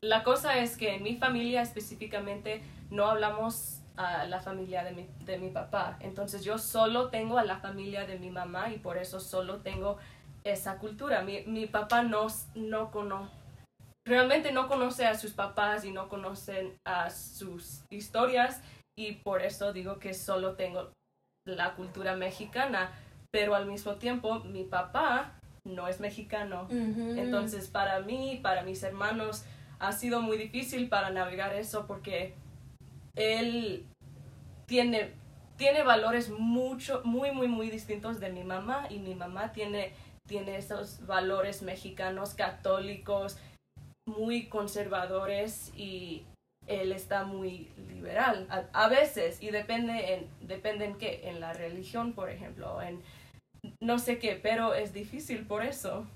[0.00, 5.08] la cosa es que en mi familia específicamente no hablamos a la familia de mi,
[5.24, 5.96] de mi papá.
[6.00, 9.98] Entonces yo solo tengo a la familia de mi mamá y por eso solo tengo
[10.44, 11.22] esa cultura.
[11.22, 13.32] Mi, mi papá no, no conoce,
[14.06, 18.62] realmente no conoce a sus papás y no conocen a sus historias
[18.98, 20.92] y por eso digo que solo tengo
[21.46, 22.92] la cultura mexicana,
[23.30, 25.32] pero al mismo tiempo mi papá
[25.64, 26.66] no es mexicano.
[26.70, 29.44] Entonces, para mí, para mis hermanos,
[29.78, 32.34] ha sido muy difícil para navegar eso porque
[33.14, 33.86] él
[34.70, 35.10] tiene,
[35.56, 39.92] tiene valores mucho, muy, muy, muy distintos de mi mamá y mi mamá tiene,
[40.28, 43.36] tiene esos valores mexicanos, católicos,
[44.06, 46.22] muy conservadores y
[46.68, 52.12] él está muy liberal a, veces y depende en, depende en qué, en la religión,
[52.12, 53.02] por ejemplo, en
[53.82, 56.06] no sé qué, pero es difícil por eso.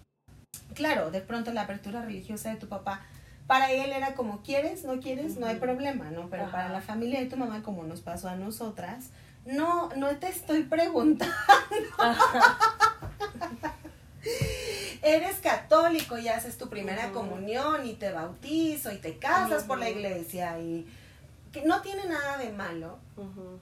[0.74, 3.04] Claro, de pronto la apertura religiosa de tu papá,
[3.46, 6.28] para él era como quieres, no quieres, no hay problema, ¿no?
[6.30, 6.52] Pero Ajá.
[6.52, 9.10] para la familia de tu mamá, como nos pasó a nosotras,
[9.44, 11.34] no, no te estoy preguntando.
[15.02, 19.90] Eres católico y haces tu primera comunión y te bautizo y te casas por la
[19.90, 20.86] iglesia y
[21.52, 22.98] que no tiene nada de malo,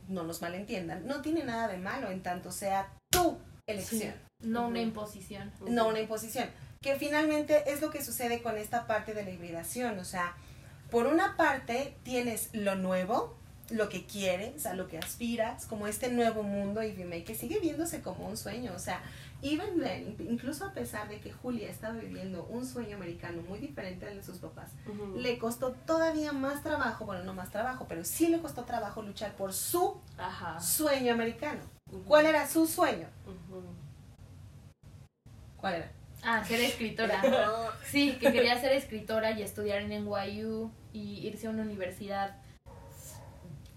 [0.08, 4.14] no nos malentiendan, no tiene nada de malo en tanto sea tu elección.
[4.38, 5.52] No una imposición.
[5.66, 6.48] no una imposición.
[6.82, 9.98] Que finalmente es lo que sucede con esta parte de la hibridación.
[9.98, 10.34] O sea,
[10.90, 13.36] por una parte tienes lo nuevo,
[13.70, 16.92] lo que quieres, a lo que aspiras, como este nuevo mundo y
[17.24, 18.72] que sigue viéndose como un sueño.
[18.74, 19.00] O sea,
[19.40, 24.06] even then, incluso a pesar de que Julia estaba viviendo un sueño americano muy diferente
[24.06, 24.72] al de sus papás,
[25.16, 29.34] le costó todavía más trabajo, bueno, no más trabajo, pero sí le costó trabajo luchar
[29.34, 30.60] por su Ajá.
[30.60, 31.60] sueño americano.
[32.06, 33.06] ¿Cuál era su sueño?
[35.56, 35.92] ¿Cuál era?
[36.22, 37.20] Ah, ser escritora.
[37.84, 42.36] Sí, que quería ser escritora y estudiar en NYU y irse a una universidad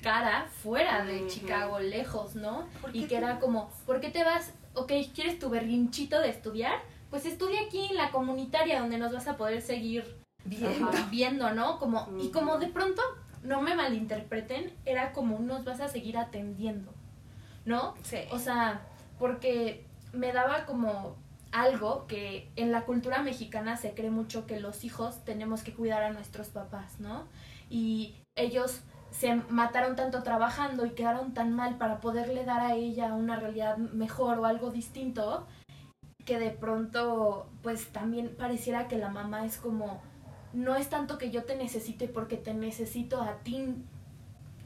[0.06, 1.26] cara, fuera de.
[1.28, 2.68] Chicago, lejos, ¿no?
[2.80, 4.54] ¿Por Y que era como, ¿por qué te vas?
[4.76, 6.80] Ok, ¿quieres tu berrinchito de estudiar?
[7.10, 10.24] Pues estudia aquí en la comunitaria donde nos vas a poder seguir.
[10.46, 11.08] Ajá.
[11.10, 11.80] viendo, ¿no?
[11.80, 13.02] Como, y como de pronto,
[13.42, 16.94] no me malinterpreten, era como nos vas a seguir atendiendo,
[17.66, 17.96] ¿no?
[18.04, 18.20] Sí.
[18.30, 18.86] O sea,
[19.18, 21.18] porque me daba como
[21.56, 26.04] algo que en la cultura mexicana se cree mucho que los hijos tenemos que cuidar
[26.04, 27.28] a nuestros papás, ¿no?
[27.70, 33.14] Y ellos se mataron tanto trabajando y quedaron tan mal para poderle dar a ella
[33.14, 35.48] una realidad mejor o algo distinto
[36.26, 40.02] que de pronto pues también pareciera que la mamá es como
[40.52, 43.76] no es tanto que yo te necesite porque te necesito a ti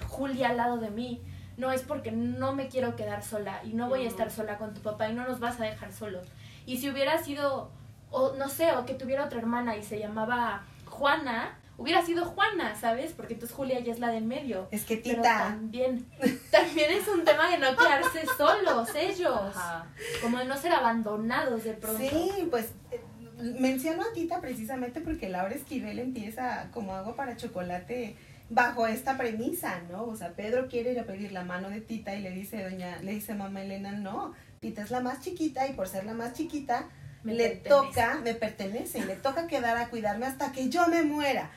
[0.08, 1.22] Julia al lado de mí.
[1.58, 4.74] No es porque no me quiero quedar sola y no voy a estar sola con
[4.74, 6.26] tu papá y no nos vas a dejar solos
[6.70, 7.72] y si hubiera sido
[8.12, 12.76] o no sé o que tuviera otra hermana y se llamaba Juana hubiera sido Juana
[12.76, 14.68] sabes porque entonces Julia ya es la del medio.
[14.70, 16.06] Es que pero Tita, también
[16.52, 19.56] también es un tema de no quedarse solos ellos.
[19.56, 19.88] Ajá.
[20.22, 22.04] como de no ser abandonados de pronto.
[22.08, 23.02] Sí, pues eh,
[23.40, 28.16] menciono a Tita precisamente porque Laura Esquivel empieza como agua para chocolate
[28.50, 30.06] bajo esta premisa, ¿no?
[30.06, 33.00] O sea, Pedro quiere ir a pedir la mano de Tita y le dice doña,
[33.02, 36.34] le dice mamá Elena, no, Tita es la más chiquita y por ser la más
[36.34, 36.90] chiquita
[37.24, 37.70] Me le pertenece.
[37.70, 41.50] toca, me pertenece y le toca quedar a cuidarme hasta que yo me muera.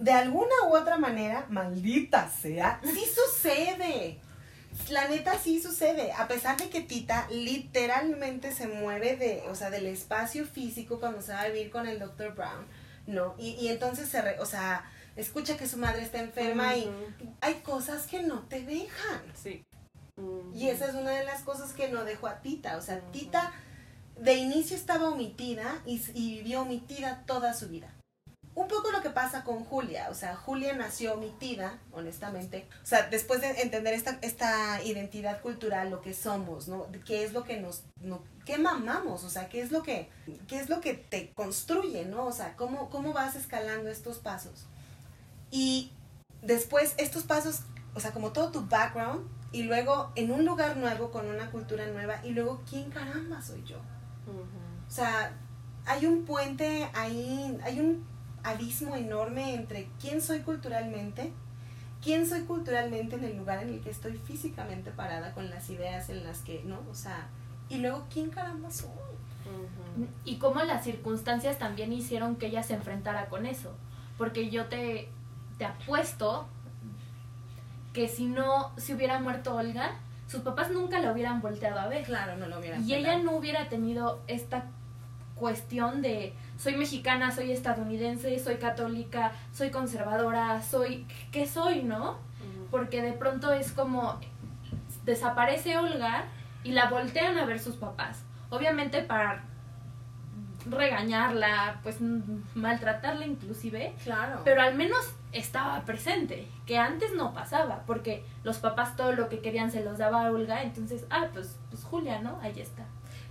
[0.00, 4.18] De alguna u otra manera, maldita sea, sí sucede.
[4.90, 9.70] La neta sí sucede, a pesar de que Tita literalmente se mueve de, o sea,
[9.70, 12.34] del espacio físico cuando se va a vivir con el Dr.
[12.34, 12.66] Brown,
[13.06, 13.34] ¿no?
[13.38, 14.84] Y, y entonces se, re- o sea,
[15.16, 16.90] escucha que su madre está enferma y
[17.40, 19.22] hay cosas que no te dejan.
[19.34, 19.64] Sí.
[20.54, 22.76] Y esa es una de las cosas que no dejó a Tita.
[22.76, 23.00] O sea.
[23.12, 23.52] Tita
[24.18, 27.92] de inicio estaba omitida y vivió omitida toda su vida.
[28.54, 30.08] Un poco lo que pasa con Julia.
[30.10, 32.66] O sea, Julia nació omitida, honestamente.
[32.82, 36.86] O sea, después de entender esta, esta identidad cultural, lo que somos, ¿no?
[37.04, 37.84] ¿Qué es lo que nos...
[38.00, 39.24] No, ¿Qué mamamos?
[39.24, 40.08] O sea, ¿qué es lo que,
[40.48, 42.24] qué es lo que te construye, ¿no?
[42.24, 44.64] O sea, ¿cómo, cómo vas escalando estos pasos?
[45.50, 45.92] Y
[46.40, 47.60] después estos pasos,
[47.94, 51.86] o sea, como todo tu background, y luego en un lugar nuevo, con una cultura
[51.86, 53.76] nueva, y luego, ¿quién caramba soy yo?
[54.26, 54.42] Ujú.
[54.86, 55.32] O sea,
[55.86, 58.04] hay un puente ahí, hay un
[58.42, 61.32] abismo enorme entre quién soy culturalmente,
[62.02, 66.08] quién soy culturalmente en el lugar en el que estoy físicamente parada con las ideas
[66.10, 66.80] en las que, ¿no?
[66.90, 67.28] O sea,
[67.68, 68.90] y luego, ¿quién caramba soy?
[70.24, 73.72] y cómo las circunstancias también hicieron que ella se enfrentara con eso
[74.18, 75.08] porque yo te
[75.58, 76.46] te apuesto
[77.96, 79.92] que si no se hubiera muerto Olga,
[80.28, 82.04] sus papás nunca la hubieran volteado a ver.
[82.04, 84.64] Claro, no lo hubiera Y ella no hubiera tenido esta
[85.34, 92.18] cuestión de soy mexicana, soy estadounidense, soy católica, soy conservadora, soy qué soy, ¿no?
[92.70, 94.20] Porque de pronto es como
[95.06, 96.24] desaparece Olga
[96.64, 98.22] y la voltean a ver sus papás.
[98.50, 99.42] Obviamente para
[100.68, 101.96] regañarla, pues
[102.54, 104.42] maltratarla inclusive, Claro.
[104.44, 109.40] pero al menos estaba presente, que antes no pasaba, porque los papás todo lo que
[109.40, 112.38] querían se los daba a Olga, entonces, ah, pues, pues Julia, ¿no?
[112.42, 112.84] Ahí está.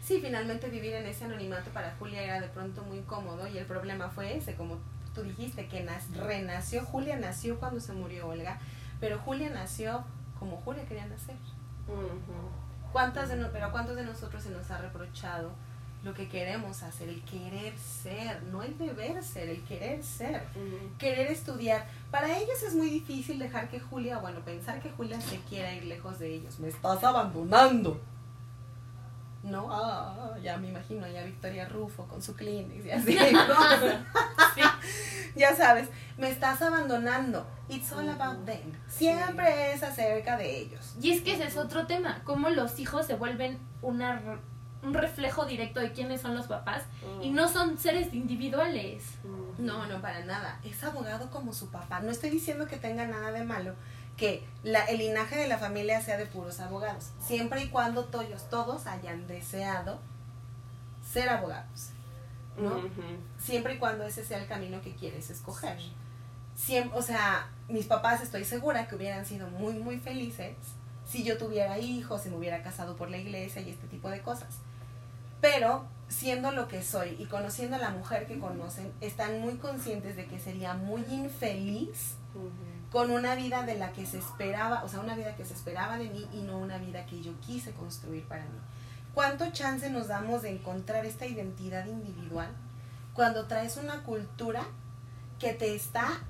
[0.03, 3.65] Sí, finalmente vivir en ese anonimato para Julia era de pronto muy cómodo y el
[3.65, 4.77] problema fue ese, como
[5.15, 8.59] tú dijiste, que nas- renació, Julia nació cuando se murió Olga,
[8.99, 10.03] pero Julia nació
[10.39, 11.35] como Julia quería nacer.
[12.91, 15.51] ¿Cuántas de no- pero a cuántos de nosotros se nos ha reprochado
[16.05, 20.43] lo que queremos hacer, el querer ser, no el deber ser, el querer ser,
[20.99, 21.87] querer estudiar?
[22.11, 25.85] Para ellos es muy difícil dejar que Julia, bueno, pensar que Julia se quiera ir
[25.85, 26.59] lejos de ellos.
[26.59, 27.99] Me estás abandonando.
[29.41, 33.17] No, ah, ya me imagino ya Victoria Rufo con su Kleenex y así.
[33.33, 33.55] ¿no?
[35.35, 37.47] ya sabes, me estás abandonando.
[37.67, 38.73] It's all about them.
[38.87, 40.95] Siempre es acerca de ellos.
[41.01, 44.21] Y es que ese es otro tema, cómo los hijos se vuelven una,
[44.85, 46.83] un reflejo directo de quiénes son los papás
[47.21, 49.03] y no son seres individuales.
[49.57, 50.59] No, no, para nada.
[50.63, 52.01] Es abogado como su papá.
[52.01, 53.73] No estoy diciendo que tenga nada de malo
[54.17, 57.11] que la, el linaje de la familia sea de puros abogados.
[57.19, 59.99] Siempre y cuando todos, todos hayan deseado
[61.11, 61.89] ser abogados.
[62.57, 62.81] ¿no?
[63.37, 65.77] Siempre y cuando ese sea el camino que quieres escoger.
[66.55, 70.55] Siempre, o sea, mis papás estoy segura que hubieran sido muy, muy felices
[71.05, 74.21] si yo tuviera hijos, si me hubiera casado por la iglesia y este tipo de
[74.21, 74.55] cosas.
[75.41, 80.15] Pero siendo lo que soy y conociendo a la mujer que conocen, están muy conscientes
[80.15, 82.15] de que sería muy infeliz
[82.91, 85.97] con una vida de la que se esperaba, o sea, una vida que se esperaba
[85.97, 88.59] de mí y no una vida que yo quise construir para mí.
[89.13, 92.49] ¿Cuánto chance nos damos de encontrar esta identidad individual
[93.13, 94.63] cuando traes una cultura
[95.39, 96.21] que te está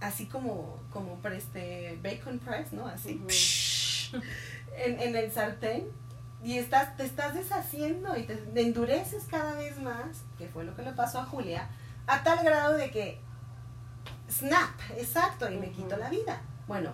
[0.00, 2.86] así como, como este bacon press, ¿no?
[2.86, 3.20] Así,
[4.76, 5.88] en, en el sartén
[6.42, 10.82] y estás, te estás deshaciendo y te endureces cada vez más, que fue lo que
[10.82, 11.68] le pasó a Julia,
[12.06, 13.20] a tal grado de que
[14.30, 16.40] snap, exacto, y me quito la vida.
[16.66, 16.92] Bueno,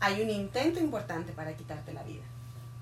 [0.00, 2.22] hay un intento importante para quitarte la vida.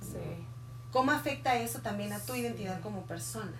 [0.01, 0.47] Sí.
[0.93, 3.57] ¿Cómo afecta eso también a tu identidad como persona?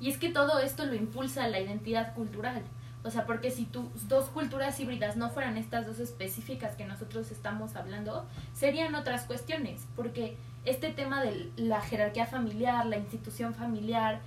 [0.00, 2.62] Y es que todo esto lo impulsa la identidad cultural.
[3.04, 7.30] O sea, porque si tus dos culturas híbridas no fueran estas dos específicas que nosotros
[7.30, 9.86] estamos hablando, serían otras cuestiones.
[9.94, 10.36] Porque
[10.70, 14.20] este tema de la jerarquía familiar, la institución familiar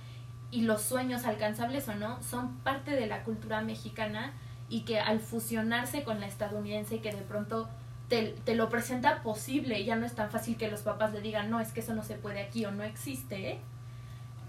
[0.50, 4.32] y los sueños alcanzables o no, son parte de la cultura mexicana
[4.68, 7.68] y que al fusionarse con la estadounidense que de pronto
[8.08, 11.50] te, te lo presenta posible, ya no es tan fácil que los papás le digan,
[11.50, 13.60] no, es que eso no se puede aquí o no existe, ¿eh?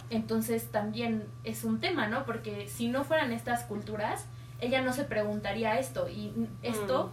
[0.09, 2.25] entonces también es un tema, ¿no?
[2.25, 4.25] Porque si no fueran estas culturas,
[4.59, 7.11] ella no se preguntaría esto y esto,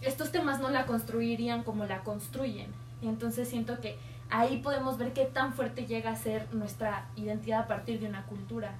[0.00, 2.85] estos temas no la construirían como la construyen.
[3.08, 3.98] Entonces siento que
[4.30, 8.26] ahí podemos ver qué tan fuerte llega a ser nuestra identidad a partir de una
[8.26, 8.74] cultura.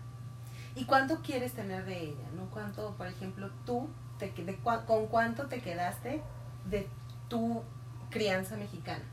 [0.75, 2.29] ¿Y cuánto quieres tener de ella?
[2.35, 2.47] ¿No?
[2.51, 6.23] ¿Cuánto, por ejemplo, tú, te, de con cuánto te quedaste
[6.67, 6.89] de
[7.29, 7.63] tu
[8.11, 9.05] crianza mexicana,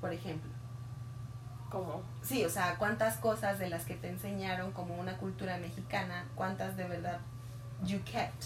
[0.00, 0.50] por ejemplo?
[1.70, 2.02] ¿Cómo?
[2.22, 6.76] Sí, o sea, cuántas cosas de las que te enseñaron como una cultura mexicana, cuántas
[6.76, 7.20] de verdad
[7.84, 8.44] you kept.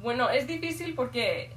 [0.00, 1.56] Bueno, es difícil porque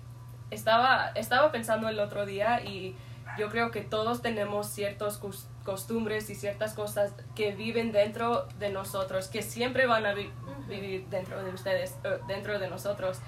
[0.51, 2.95] estaba, estaba pensando el otro día y
[3.37, 8.69] yo creo que todos tenemos ciertas cos- costumbres y ciertas cosas que viven dentro de
[8.69, 10.31] nosotros, que siempre van a vi-
[10.67, 13.19] vivir dentro de ustedes, eh, dentro de nosotros,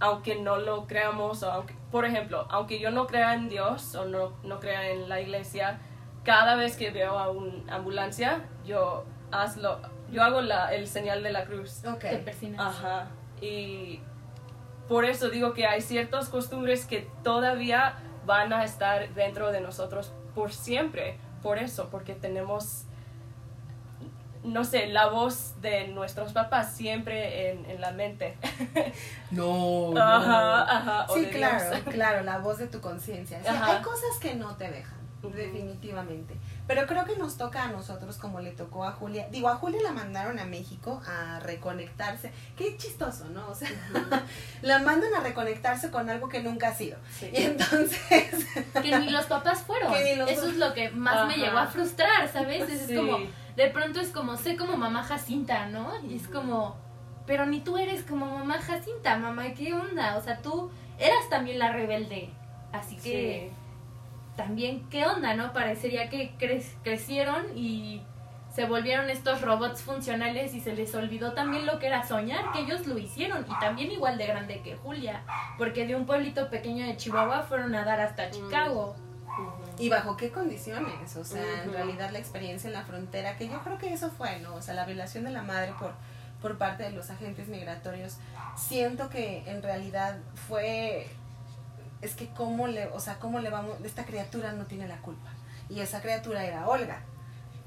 [0.00, 4.04] aunque no lo creamos, o aunque, por ejemplo, aunque yo no crea en Dios o
[4.04, 5.78] no, no crea en la iglesia,
[6.24, 11.30] cada vez que veo a una ambulancia, yo, hazlo, yo hago la, el señal de
[11.32, 11.82] la cruz.
[11.84, 12.00] Ok.
[12.00, 12.54] Te.
[12.58, 13.06] Ajá.
[13.40, 14.00] Y
[14.88, 17.94] por eso digo que hay ciertas costumbres que todavía
[18.26, 21.18] van a estar dentro de nosotros por siempre.
[21.42, 22.84] Por eso, porque tenemos,
[24.42, 28.36] no sé, la voz de nuestros papás siempre en, en la mente.
[29.30, 29.92] No.
[29.96, 31.06] Ajá, ajá.
[31.08, 31.82] o Sí, claro, Dios.
[31.94, 33.40] claro, la voz de tu conciencia.
[33.46, 33.76] Ajá.
[33.76, 36.34] hay cosas que no te dejan, definitivamente.
[36.66, 39.28] Pero creo que nos toca a nosotros como le tocó a Julia.
[39.30, 42.32] Digo, a Julia la mandaron a México a reconectarse.
[42.56, 43.48] Qué chistoso, ¿no?
[43.48, 43.68] O sea,
[44.62, 46.98] la mandan a reconectarse con algo que nunca ha sido.
[47.16, 47.30] Sí.
[47.32, 48.46] Y entonces,
[48.82, 49.92] Que ni los papás fueron.
[49.92, 52.68] Que ni los Eso es lo que más me llegó a frustrar, ¿sabes?
[52.68, 52.96] Es Sí.
[52.96, 53.18] como,
[53.54, 55.92] de pronto es como, sé como mamá Jacinta, ¿no?
[56.04, 56.76] Y es como,
[57.26, 60.16] pero ni tú eres como mamá Jacinta, mamá, ¿qué onda?
[60.16, 62.30] O sea, tú eras también la rebelde.
[62.72, 63.52] Así que
[64.36, 65.52] también, ¿qué onda, no?
[65.52, 66.34] Parecería que
[66.82, 68.02] crecieron y
[68.56, 72.60] se volvieron estos robots funcionales y se les olvidó también lo que era soñar, que
[72.60, 75.22] ellos lo hicieron y también igual de grande que Julia,
[75.58, 78.96] porque de un pueblito pequeño de Chihuahua fueron a dar hasta Chicago.
[79.78, 81.16] ¿Y bajo qué condiciones?
[81.16, 84.38] O sea, en realidad la experiencia en la frontera, que yo creo que eso fue,
[84.40, 84.54] ¿no?
[84.54, 85.92] O sea, la violación de la madre por,
[86.40, 88.16] por parte de los agentes migratorios,
[88.56, 90.16] siento que en realidad
[90.48, 91.06] fue,
[92.06, 95.30] es que cómo le, o sea, cómo le vamos, esta criatura no tiene la culpa.
[95.68, 97.02] Y esa criatura era Olga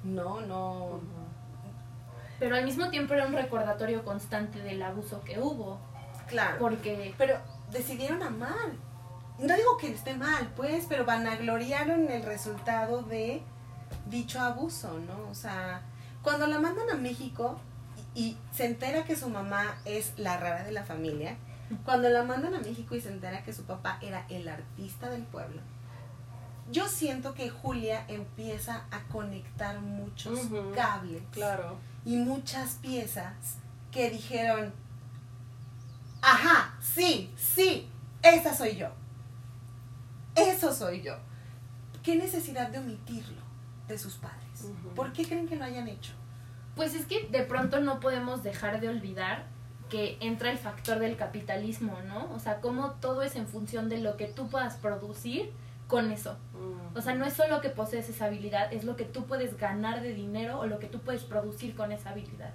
[0.03, 1.01] no, no.
[2.39, 5.79] Pero al mismo tiempo era un recordatorio constante del abuso que hubo.
[6.27, 6.57] Claro.
[6.59, 7.13] Porque.
[7.17, 7.37] Pero
[7.71, 8.71] decidieron amar.
[9.39, 13.41] No digo que esté mal, pues, pero vanagloriaron el resultado de
[14.07, 15.29] dicho abuso, ¿no?
[15.29, 15.81] O sea,
[16.21, 17.57] cuando la mandan a México
[18.15, 21.37] y, y se entera que su mamá es la rara de la familia,
[21.85, 25.23] cuando la mandan a México y se entera que su papá era el artista del
[25.23, 25.61] pueblo,
[26.71, 30.39] yo siento que Julia empieza a conectar muchos
[30.75, 31.77] cables claro.
[32.05, 33.57] y muchas piezas
[33.91, 34.71] que dijeron,
[36.21, 37.89] ajá, sí, sí,
[38.21, 38.89] esa soy yo.
[40.35, 41.17] Eso soy yo.
[42.03, 43.41] ¿Qué necesidad de omitirlo
[43.87, 44.39] de sus padres?
[44.95, 46.13] ¿Por qué creen que lo hayan hecho?
[46.75, 49.47] Pues es que de pronto no podemos dejar de olvidar
[49.89, 52.31] que entra el factor del capitalismo, ¿no?
[52.33, 55.51] O sea, cómo todo es en función de lo que tú puedas producir
[55.87, 56.37] con eso.
[56.53, 56.97] Mm.
[56.97, 60.01] O sea, no es solo que posees esa habilidad, es lo que tú puedes ganar
[60.01, 62.53] de dinero o lo que tú puedes producir con esa habilidad.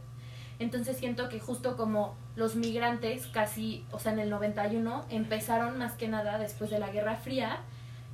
[0.59, 5.95] Entonces siento que justo como los migrantes casi, o sea, en el 91 empezaron más
[5.95, 7.59] que nada después de la Guerra Fría,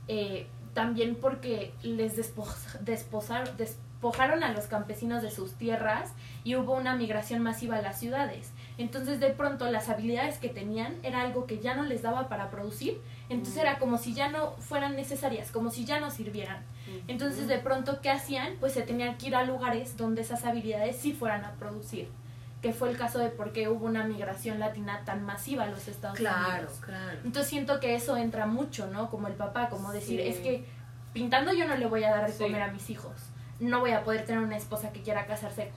[0.09, 6.13] eh, también porque les despojaron a los campesinos de sus tierras
[6.45, 8.53] y hubo una migración masiva a las ciudades.
[8.81, 12.51] Entonces de pronto las habilidades que tenían era algo que ya no les daba para
[12.51, 16.63] producir, entonces era como si ya no fueran necesarias, como si ya no sirvieran.
[17.07, 18.55] Entonces de pronto, ¿qué hacían?
[18.59, 22.09] Pues se tenían que ir a lugares donde esas habilidades sí fueran a producir
[22.63, 25.89] que fue el caso de por qué hubo una migración latina tan masiva a los
[25.89, 26.37] Estados Unidos.
[26.37, 27.19] Claro, claro.
[27.25, 29.09] Entonces siento que eso entra mucho, ¿no?
[29.09, 30.67] Como el papá, como decir, es que
[31.15, 33.15] pintando yo no le voy a dar de comer a mis hijos.
[33.61, 35.71] No voy a poder tener una esposa que quiera casarse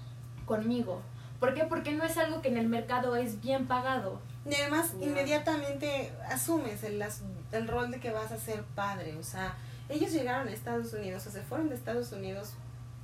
[0.45, 1.01] conmigo.
[1.43, 1.65] ¿Por qué?
[1.65, 4.21] Porque no es algo que en el mercado es bien pagado.
[4.49, 7.03] Y además, inmediatamente asumes el,
[7.51, 9.17] el rol de que vas a ser padre.
[9.17, 9.57] O sea,
[9.89, 12.53] ellos llegaron a Estados Unidos, o se fueron de Estados Unidos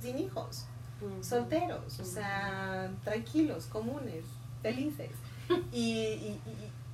[0.00, 0.64] sin hijos,
[1.20, 4.24] solteros, o sea, tranquilos, comunes,
[4.62, 5.10] felices.
[5.70, 6.38] y,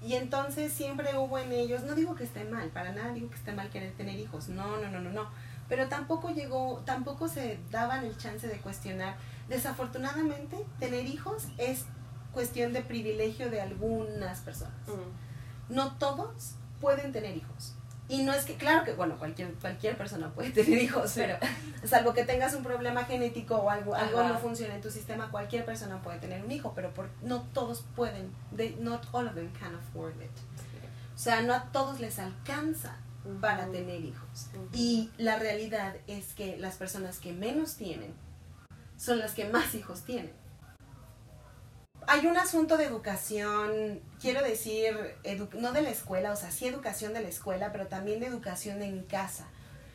[0.02, 3.36] y, entonces siempre hubo en ellos, no digo que esté mal, para nada digo que
[3.36, 5.30] esté mal querer tener hijos, no, no, no, no, no.
[5.68, 9.16] Pero tampoco llegó, tampoco se daban el chance de cuestionar
[9.48, 11.84] Desafortunadamente, tener hijos es
[12.32, 14.74] cuestión de privilegio de algunas personas.
[14.86, 15.74] Mm.
[15.74, 17.74] No todos pueden tener hijos.
[18.08, 21.38] Y no es que, claro que, bueno, cualquier, cualquier persona puede tener hijos, pero
[21.84, 25.64] salvo que tengas un problema genético o algo, algo no funciona en tu sistema, cualquier
[25.64, 29.50] persona puede tener un hijo, pero por, no todos pueden, they, not all of them
[29.58, 30.30] can afford it.
[31.14, 32.96] O sea, no a todos les alcanza
[33.40, 34.48] para tener hijos.
[34.72, 38.14] Y la realidad es que las personas que menos tienen
[38.96, 40.32] son las que más hijos tienen.
[42.08, 44.94] Hay un asunto de educación, quiero decir,
[45.58, 48.80] no de la escuela, o sea, sí educación de la escuela, pero también de educación
[48.82, 49.48] en casa.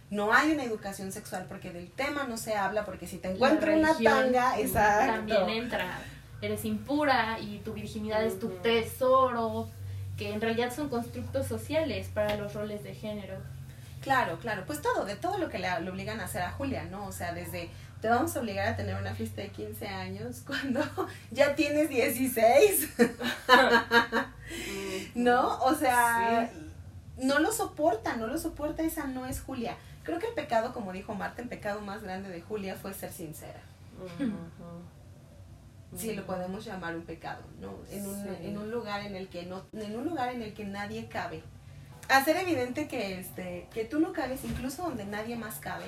[0.10, 3.78] No hay una educación sexual porque del tema no se habla, porque si te encuentras
[3.78, 5.14] una tanga, exacto.
[5.14, 6.02] También entra.
[6.42, 9.70] Eres impura y tu virginidad es tu tesoro,
[10.22, 13.38] que en realidad son constructos sociales para los roles de género.
[14.02, 16.84] Claro, claro, pues todo, de todo lo que le, le, obligan a hacer a Julia,
[16.84, 17.08] ¿no?
[17.08, 20.84] O sea, desde te vamos a obligar a tener una fiesta de 15 años cuando
[21.32, 22.90] ya tienes 16.
[25.16, 25.58] ¿No?
[25.64, 26.52] O sea,
[27.18, 29.76] no lo soporta, no lo soporta, esa no es Julia.
[30.04, 33.12] Creo que el pecado, como dijo Marta, el pecado más grande de Julia fue ser
[33.12, 33.62] sincera.
[35.96, 37.74] Sí, lo podemos llamar un pecado, ¿no?
[37.90, 40.64] En un, en un lugar en el que no, en un lugar en el que
[40.64, 41.44] nadie cabe.
[42.10, 45.86] Hacer evidente que este, que tú no cabes, incluso donde nadie más cabe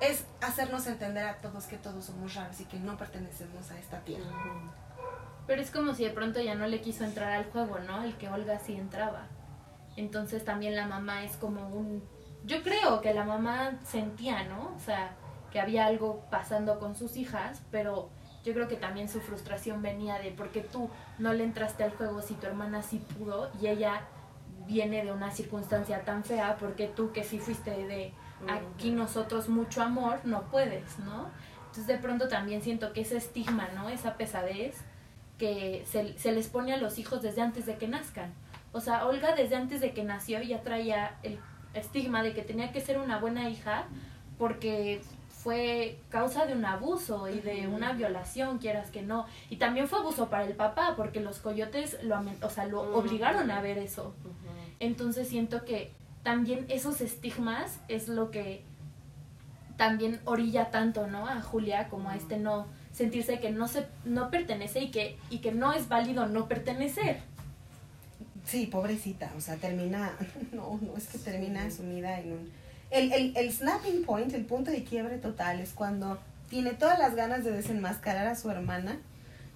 [0.00, 4.00] es hacernos entender a todos que todos somos raros y que no pertenecemos a esta
[4.00, 4.26] tierra.
[5.46, 8.02] Pero es como si de pronto ya no le quiso entrar al juego, ¿no?
[8.02, 9.26] El que Olga sí entraba.
[9.96, 12.02] Entonces también la mamá es como un...
[12.44, 14.74] Yo creo que la mamá sentía, ¿no?
[14.76, 15.12] O sea,
[15.50, 18.10] que había algo pasando con sus hijas, pero
[18.46, 20.88] yo creo que también su frustración venía de por qué tú
[21.18, 24.02] no le entraste al juego si tu hermana sí pudo y ella
[24.68, 28.12] viene de una circunstancia tan fea, porque tú que sí fuiste de
[28.48, 31.28] aquí nosotros mucho amor no puedes, ¿no?
[31.66, 33.88] Entonces de pronto también siento que ese estigma, ¿no?
[33.88, 34.76] Esa pesadez
[35.38, 38.32] que se, se les pone a los hijos desde antes de que nazcan.
[38.70, 41.40] O sea, Olga desde antes de que nació ya traía el
[41.74, 43.86] estigma de que tenía que ser una buena hija
[44.38, 45.02] porque
[45.46, 49.26] fue causa de un abuso y de una violación, quieras que no.
[49.48, 53.48] Y también fue abuso para el papá porque los coyotes lo, o sea, lo obligaron
[53.52, 54.12] a ver eso.
[54.80, 55.92] Entonces siento que
[56.24, 58.64] también esos estigmas es lo que
[59.76, 61.28] también orilla tanto, ¿no?
[61.28, 65.38] A Julia como a este no sentirse que no se no pertenece y que y
[65.38, 67.20] que no es válido no pertenecer.
[68.44, 70.12] Sí, pobrecita, o sea, termina,
[70.52, 72.65] no, no es que termina sumida en un...
[72.90, 76.18] El, el, el snapping point, el punto de quiebre total es cuando
[76.48, 78.98] tiene todas las ganas de desenmascarar a su hermana,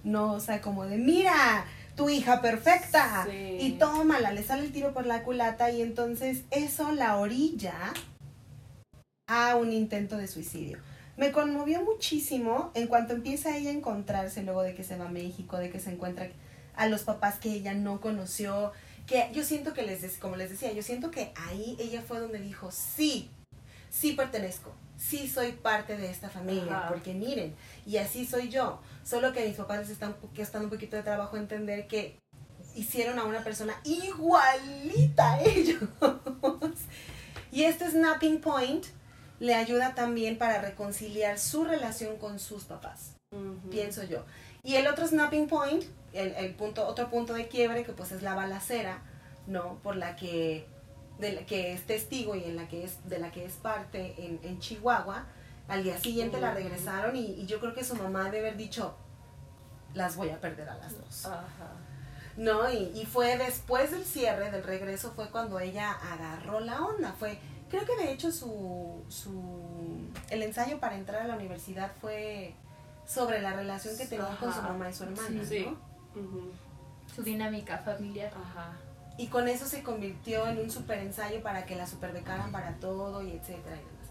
[0.03, 1.65] no, o sea, como de, mira,
[1.95, 3.57] tu hija perfecta, Sí.
[3.59, 7.73] y tómala, le sale el tiro por la culata y entonces eso la orilla
[9.27, 10.79] a un intento de suicidio.
[11.17, 15.11] Me conmovió muchísimo en cuanto empieza ella a encontrarse luego de que se va a
[15.11, 16.27] México, de que se encuentra
[16.75, 18.71] a los papás que ella no conoció,
[19.11, 22.39] que yo siento que les, como les decía, yo siento que ahí ella fue donde
[22.39, 23.29] dijo, sí,
[23.89, 26.87] sí pertenezco, sí soy parte de esta familia, Ajá.
[26.87, 27.53] porque miren,
[27.85, 31.03] y así soy yo, solo que a mis papás les están costando un poquito de
[31.03, 32.17] trabajo entender que
[32.73, 35.83] hicieron a una persona igualita a ellos.
[37.51, 38.85] y este snapping point
[39.39, 43.15] le ayuda también para reconciliar su relación con sus papás
[43.69, 44.23] pienso yo.
[44.63, 45.83] Y el otro snapping point,
[46.13, 49.01] el, el punto, otro punto de quiebre, que pues es la balacera,
[49.47, 49.79] ¿no?
[49.83, 50.67] Por la que,
[51.19, 54.15] de la que es testigo y en la que es, de la que es parte
[54.17, 55.25] en, en Chihuahua.
[55.67, 58.95] Al día siguiente la regresaron y, y yo creo que su mamá debe haber dicho,
[59.93, 61.25] las voy a perder a las dos.
[61.25, 61.75] Ajá.
[62.37, 62.69] ¿no?
[62.71, 67.13] Y, y fue después del cierre, del regreso, fue cuando ella agarró la onda.
[67.17, 67.37] Fue,
[67.69, 72.53] creo que de hecho su, su, el ensayo para entrar a la universidad fue
[73.05, 75.65] sobre la relación que tenía con su mamá y su hermana, Sí.
[75.65, 75.90] ¿no?
[77.13, 78.31] Su dinámica familiar.
[78.33, 78.73] Ajá.
[79.17, 83.21] Y con eso se convirtió en un super ensayo para que la superbecaran para todo
[83.23, 84.09] y etcétera y demás.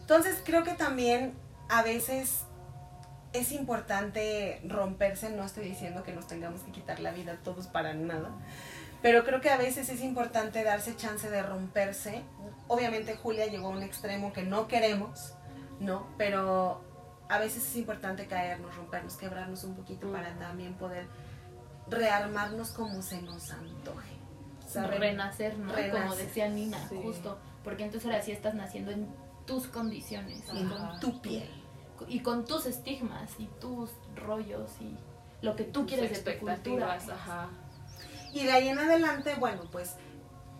[0.00, 1.34] Entonces creo que también
[1.68, 2.44] a veces
[3.32, 7.92] es importante romperse, no estoy diciendo que nos tengamos que quitar la vida todos para
[7.92, 8.30] nada,
[9.02, 12.22] pero creo que a veces es importante darse chance de romperse.
[12.68, 15.34] Obviamente Julia llegó a un extremo que no queremos,
[15.78, 16.06] ¿no?
[16.16, 16.82] Pero
[17.28, 21.06] a veces es importante caernos, rompernos, quebrarnos un poquito para también poder
[21.90, 24.16] rearmarnos como se nos antoje.
[24.74, 25.72] renacer, ¿no?
[25.92, 27.00] Como decía Nina, Sí.
[27.02, 27.38] justo.
[27.64, 29.08] Porque entonces ahora sí estás naciendo en
[29.46, 31.00] tus condiciones y en Ajá.
[31.00, 31.48] tu piel.
[31.96, 34.96] con, y con tus estigmas y tus rollos y
[35.44, 36.94] lo que tú Tus quieres de tu cultura.
[36.94, 37.48] Ajá.
[38.32, 39.96] Y de ahí en adelante, bueno, pues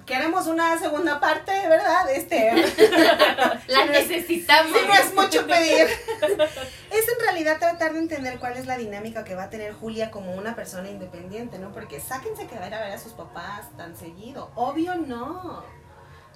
[0.08, 2.10] queremos una segunda parte, ¿verdad?
[2.10, 2.50] Este,
[3.68, 4.76] La necesitamos.
[4.76, 5.86] si no es mucho pedir.
[5.86, 10.10] es en realidad tratar de entender cuál es la dinámica que va a tener Julia
[10.10, 11.72] como una persona independiente, ¿no?
[11.72, 14.50] Porque sáquense que va a ir a ver a sus papás tan seguido.
[14.54, 15.62] Obvio no.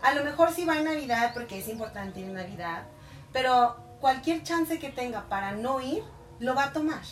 [0.03, 2.85] A lo mejor sí va en Navidad porque es importante ir en Navidad,
[3.33, 6.05] pero cualquier chance que tenga para no ir,
[6.39, 7.03] lo va a tomar.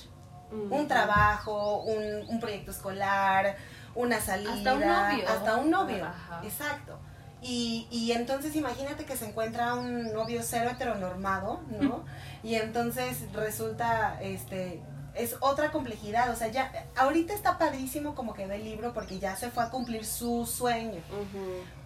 [0.52, 3.56] Un trabajo, un, un proyecto escolar,
[3.94, 5.28] una salida, Hasta un novio.
[5.28, 6.40] hasta un novio, Ajá.
[6.44, 6.98] exacto.
[7.42, 12.04] Y, y entonces imagínate que se encuentra un novio cero heteronormado, ¿no?
[12.42, 14.82] y entonces resulta, este,
[15.14, 19.36] es otra complejidad, o sea, ya, ahorita está padrísimo como quedó el libro porque ya
[19.36, 21.00] se fue a cumplir su sueño,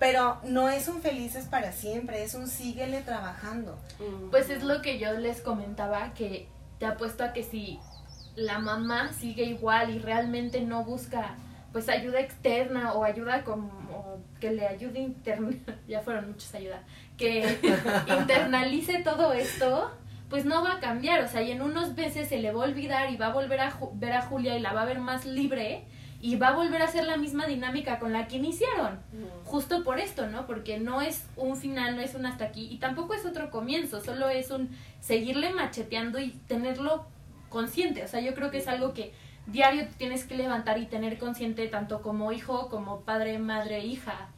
[0.00, 3.78] pero no es un felices para siempre, es un síguele trabajando.
[4.30, 6.48] Pues es lo que yo les comentaba, que
[6.78, 7.78] te apuesto a que si
[8.34, 11.36] la mamá sigue igual y realmente no busca
[11.74, 15.50] pues ayuda externa o ayuda como que le ayude interna,
[15.88, 16.80] ya fueron muchas ayudas,
[17.18, 17.58] que
[18.16, 19.90] internalice todo esto,
[20.30, 22.68] pues no va a cambiar, o sea, y en unos meses se le va a
[22.68, 25.26] olvidar y va a volver a ver a Julia y la va a ver más
[25.26, 25.84] libre
[26.20, 29.28] y va a volver a hacer la misma dinámica con la que iniciaron Ujú.
[29.44, 30.46] justo por esto, ¿no?
[30.46, 34.00] Porque no es un final, no es un hasta aquí y tampoco es otro comienzo,
[34.00, 34.70] solo es un
[35.00, 37.04] seguirle macheteando y tenerlo
[37.48, 38.04] consciente.
[38.04, 39.12] O sea, yo creo que es algo que
[39.46, 44.28] diario te tienes que levantar y tener consciente tanto como hijo, como padre, madre, hija.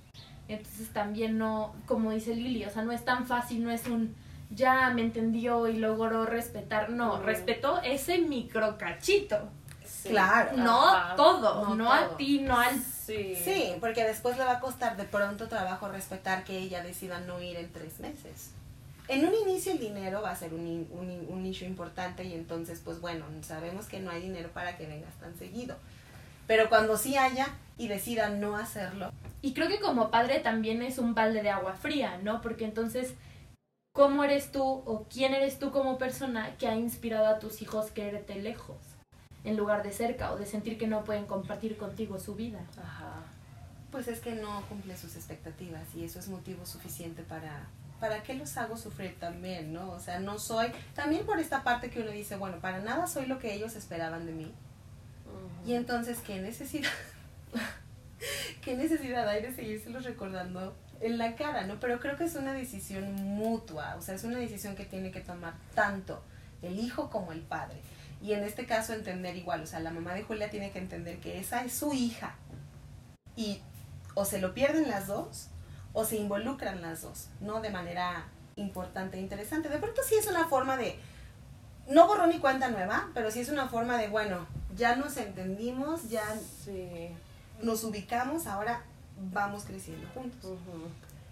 [0.48, 4.14] Entonces también no, como dice Lili, o sea, no es tan fácil, no es un
[4.50, 9.48] ya me entendió y logró respetar, no, respetó ese micro cachito,
[9.84, 10.09] Sí.
[10.11, 10.57] Claro.
[10.57, 11.16] no Ajá.
[11.16, 11.92] todo, No no, todo.
[11.92, 13.34] a ti, no al Sí.
[13.36, 17.40] Sí, porque después le va a costar de pronto trabajo respetar que ella decida no
[17.40, 18.52] ir en tres meses.
[19.09, 22.80] En un inicio el dinero va a ser un, un, un issue importante y entonces
[22.84, 25.76] pues bueno, sabemos que no hay dinero para que vengas tan seguido.
[26.46, 27.48] Pero cuando sí haya
[27.78, 29.11] y decida no hacerlo,
[29.42, 32.40] Y creo que como padre también es un balde de agua fría, ¿no?
[32.40, 33.14] Porque entonces,
[33.92, 37.90] ¿cómo eres tú o quién eres tú como persona que ha inspirado a tus hijos
[37.90, 38.76] quererte lejos?
[39.46, 42.59] en lugar de cerca o de sentir que no pueden compartir contigo su vida.
[42.76, 43.22] Ajá.
[43.92, 47.68] Pues es que no cumple sus expectativas y eso es motivo suficiente para,
[48.09, 49.90] ¿para qué los hago sufrir también, no?
[49.90, 53.26] O sea, no soy, también por esta parte que uno dice, bueno, para nada soy
[53.26, 54.52] lo que ellos esperaban de mí.
[55.66, 56.90] Y entonces, ¿qué necesidad?
[58.62, 61.80] ¿Qué necesidad hay de seguírselos recordando en la cara, no?
[61.80, 65.20] Pero creo que es una decisión mutua, o sea, es una decisión que tiene que
[65.20, 66.22] tomar tanto
[66.62, 67.80] el hijo como el padre.
[68.22, 71.18] Y en este caso entender igual, o sea, la mamá de Julia tiene que entender
[71.18, 72.36] que esa es su hija.
[73.34, 73.61] Y
[74.14, 75.48] o se lo pierden las dos,
[75.99, 77.62] o se involucran las dos, ¿no?
[77.62, 78.26] De manera
[78.57, 79.70] importante e interesante.
[79.70, 80.99] De pronto sí es una forma de,
[81.88, 86.11] no borró ni cuenta nueva, pero sí es una forma de, bueno, ya nos entendimos,
[86.11, 86.22] ya
[86.64, 87.09] Sí.
[87.62, 88.82] nos ubicamos, ahora
[89.32, 90.59] vamos creciendo juntos.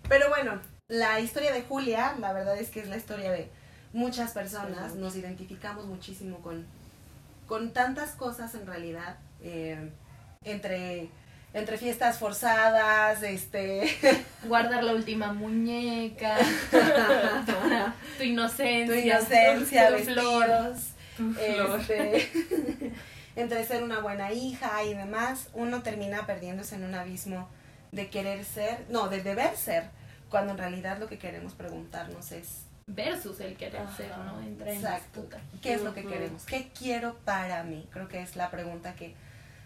[0.09, 0.59] Pero bueno,
[0.89, 3.51] la historia de Julia, la verdad es que es la historia de
[3.93, 6.65] muchas personas, nos identificamos muchísimo con,
[7.47, 9.91] con tantas cosas en realidad, eh,
[10.43, 11.11] entre,
[11.55, 13.85] entre fiestas forzadas, este...
[14.45, 16.37] Guardar la última muñeca,
[18.19, 20.49] tu inocencia, tu inocencia, tu flor.
[20.49, 21.81] vestidos, Tu flor.
[21.81, 22.93] este,
[23.37, 27.49] entre ser una buena hija y demás, uno termina perdiéndose en un abismo
[27.93, 29.85] de querer ser, no, de deber ser,
[30.29, 33.97] cuando en realidad lo que queremos preguntarnos es, versus el querer Ajá.
[33.97, 34.41] ser, ¿no?
[34.43, 35.27] Entra en Exacto.
[35.63, 36.45] ¿qué es lo que queremos?
[36.45, 37.87] ¿Qué quiero para mí?
[37.91, 39.15] Creo que es la pregunta que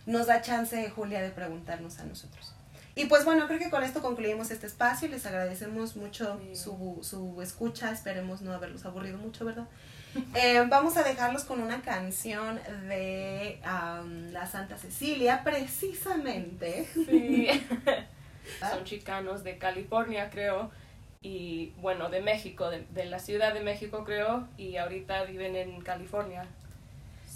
[0.09, 2.55] nos da chance, Julia, de preguntarnos a nosotros.
[2.95, 5.09] Y pues bueno, creo que con esto concluimos este espacio.
[5.09, 6.57] Les agradecemos mucho Sí.
[6.57, 7.93] su, su escucha.
[7.93, 9.67] Esperemos no haberlos aburrido mucho, ¿verdad?
[10.35, 16.89] Eh, vamos a dejarlos con una canción de am, la Santa Cecilia, precisamente.
[16.95, 17.49] Sí.
[18.71, 20.71] Son chicanos de California, creo.
[21.21, 24.49] Y bueno, de México, de, de la Ciudad de México, creo.
[24.57, 26.47] Y ahorita viven en California.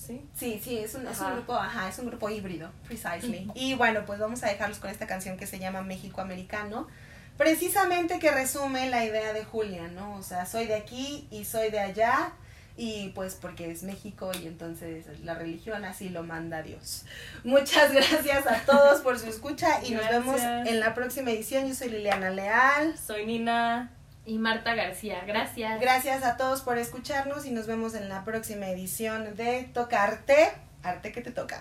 [0.06, 0.20] Sí.
[0.34, 3.50] Sí, sí, es un, es un grupo, ajá, es un grupo híbrido, precisely.
[3.54, 6.88] Y bueno, pues vamos a dejarlos con esta canción que se llama México Americano,
[7.36, 10.16] precisamente que resume la idea de Julia, ¿no?
[10.16, 12.32] O sea, soy de aquí y soy de allá,
[12.76, 17.04] y pues porque es México y entonces la religión así lo manda Dios.
[17.44, 21.68] Muchas gracias a todos por su escucha y nos vemos en la próxima edición.
[21.68, 22.98] Yo soy Liliana Leal.
[22.98, 23.92] Soy Nina.
[24.24, 25.80] Y Marta García, gracias.
[25.80, 30.52] Gracias a todos por escucharnos y nos vemos en la próxima edición de Tocarte,
[30.82, 31.60] Arte que te toca.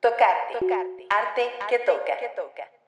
[0.00, 0.58] Tocarte.
[0.58, 1.06] Tocarte.
[1.10, 2.16] Arte que toca.
[2.18, 2.79] Que toca.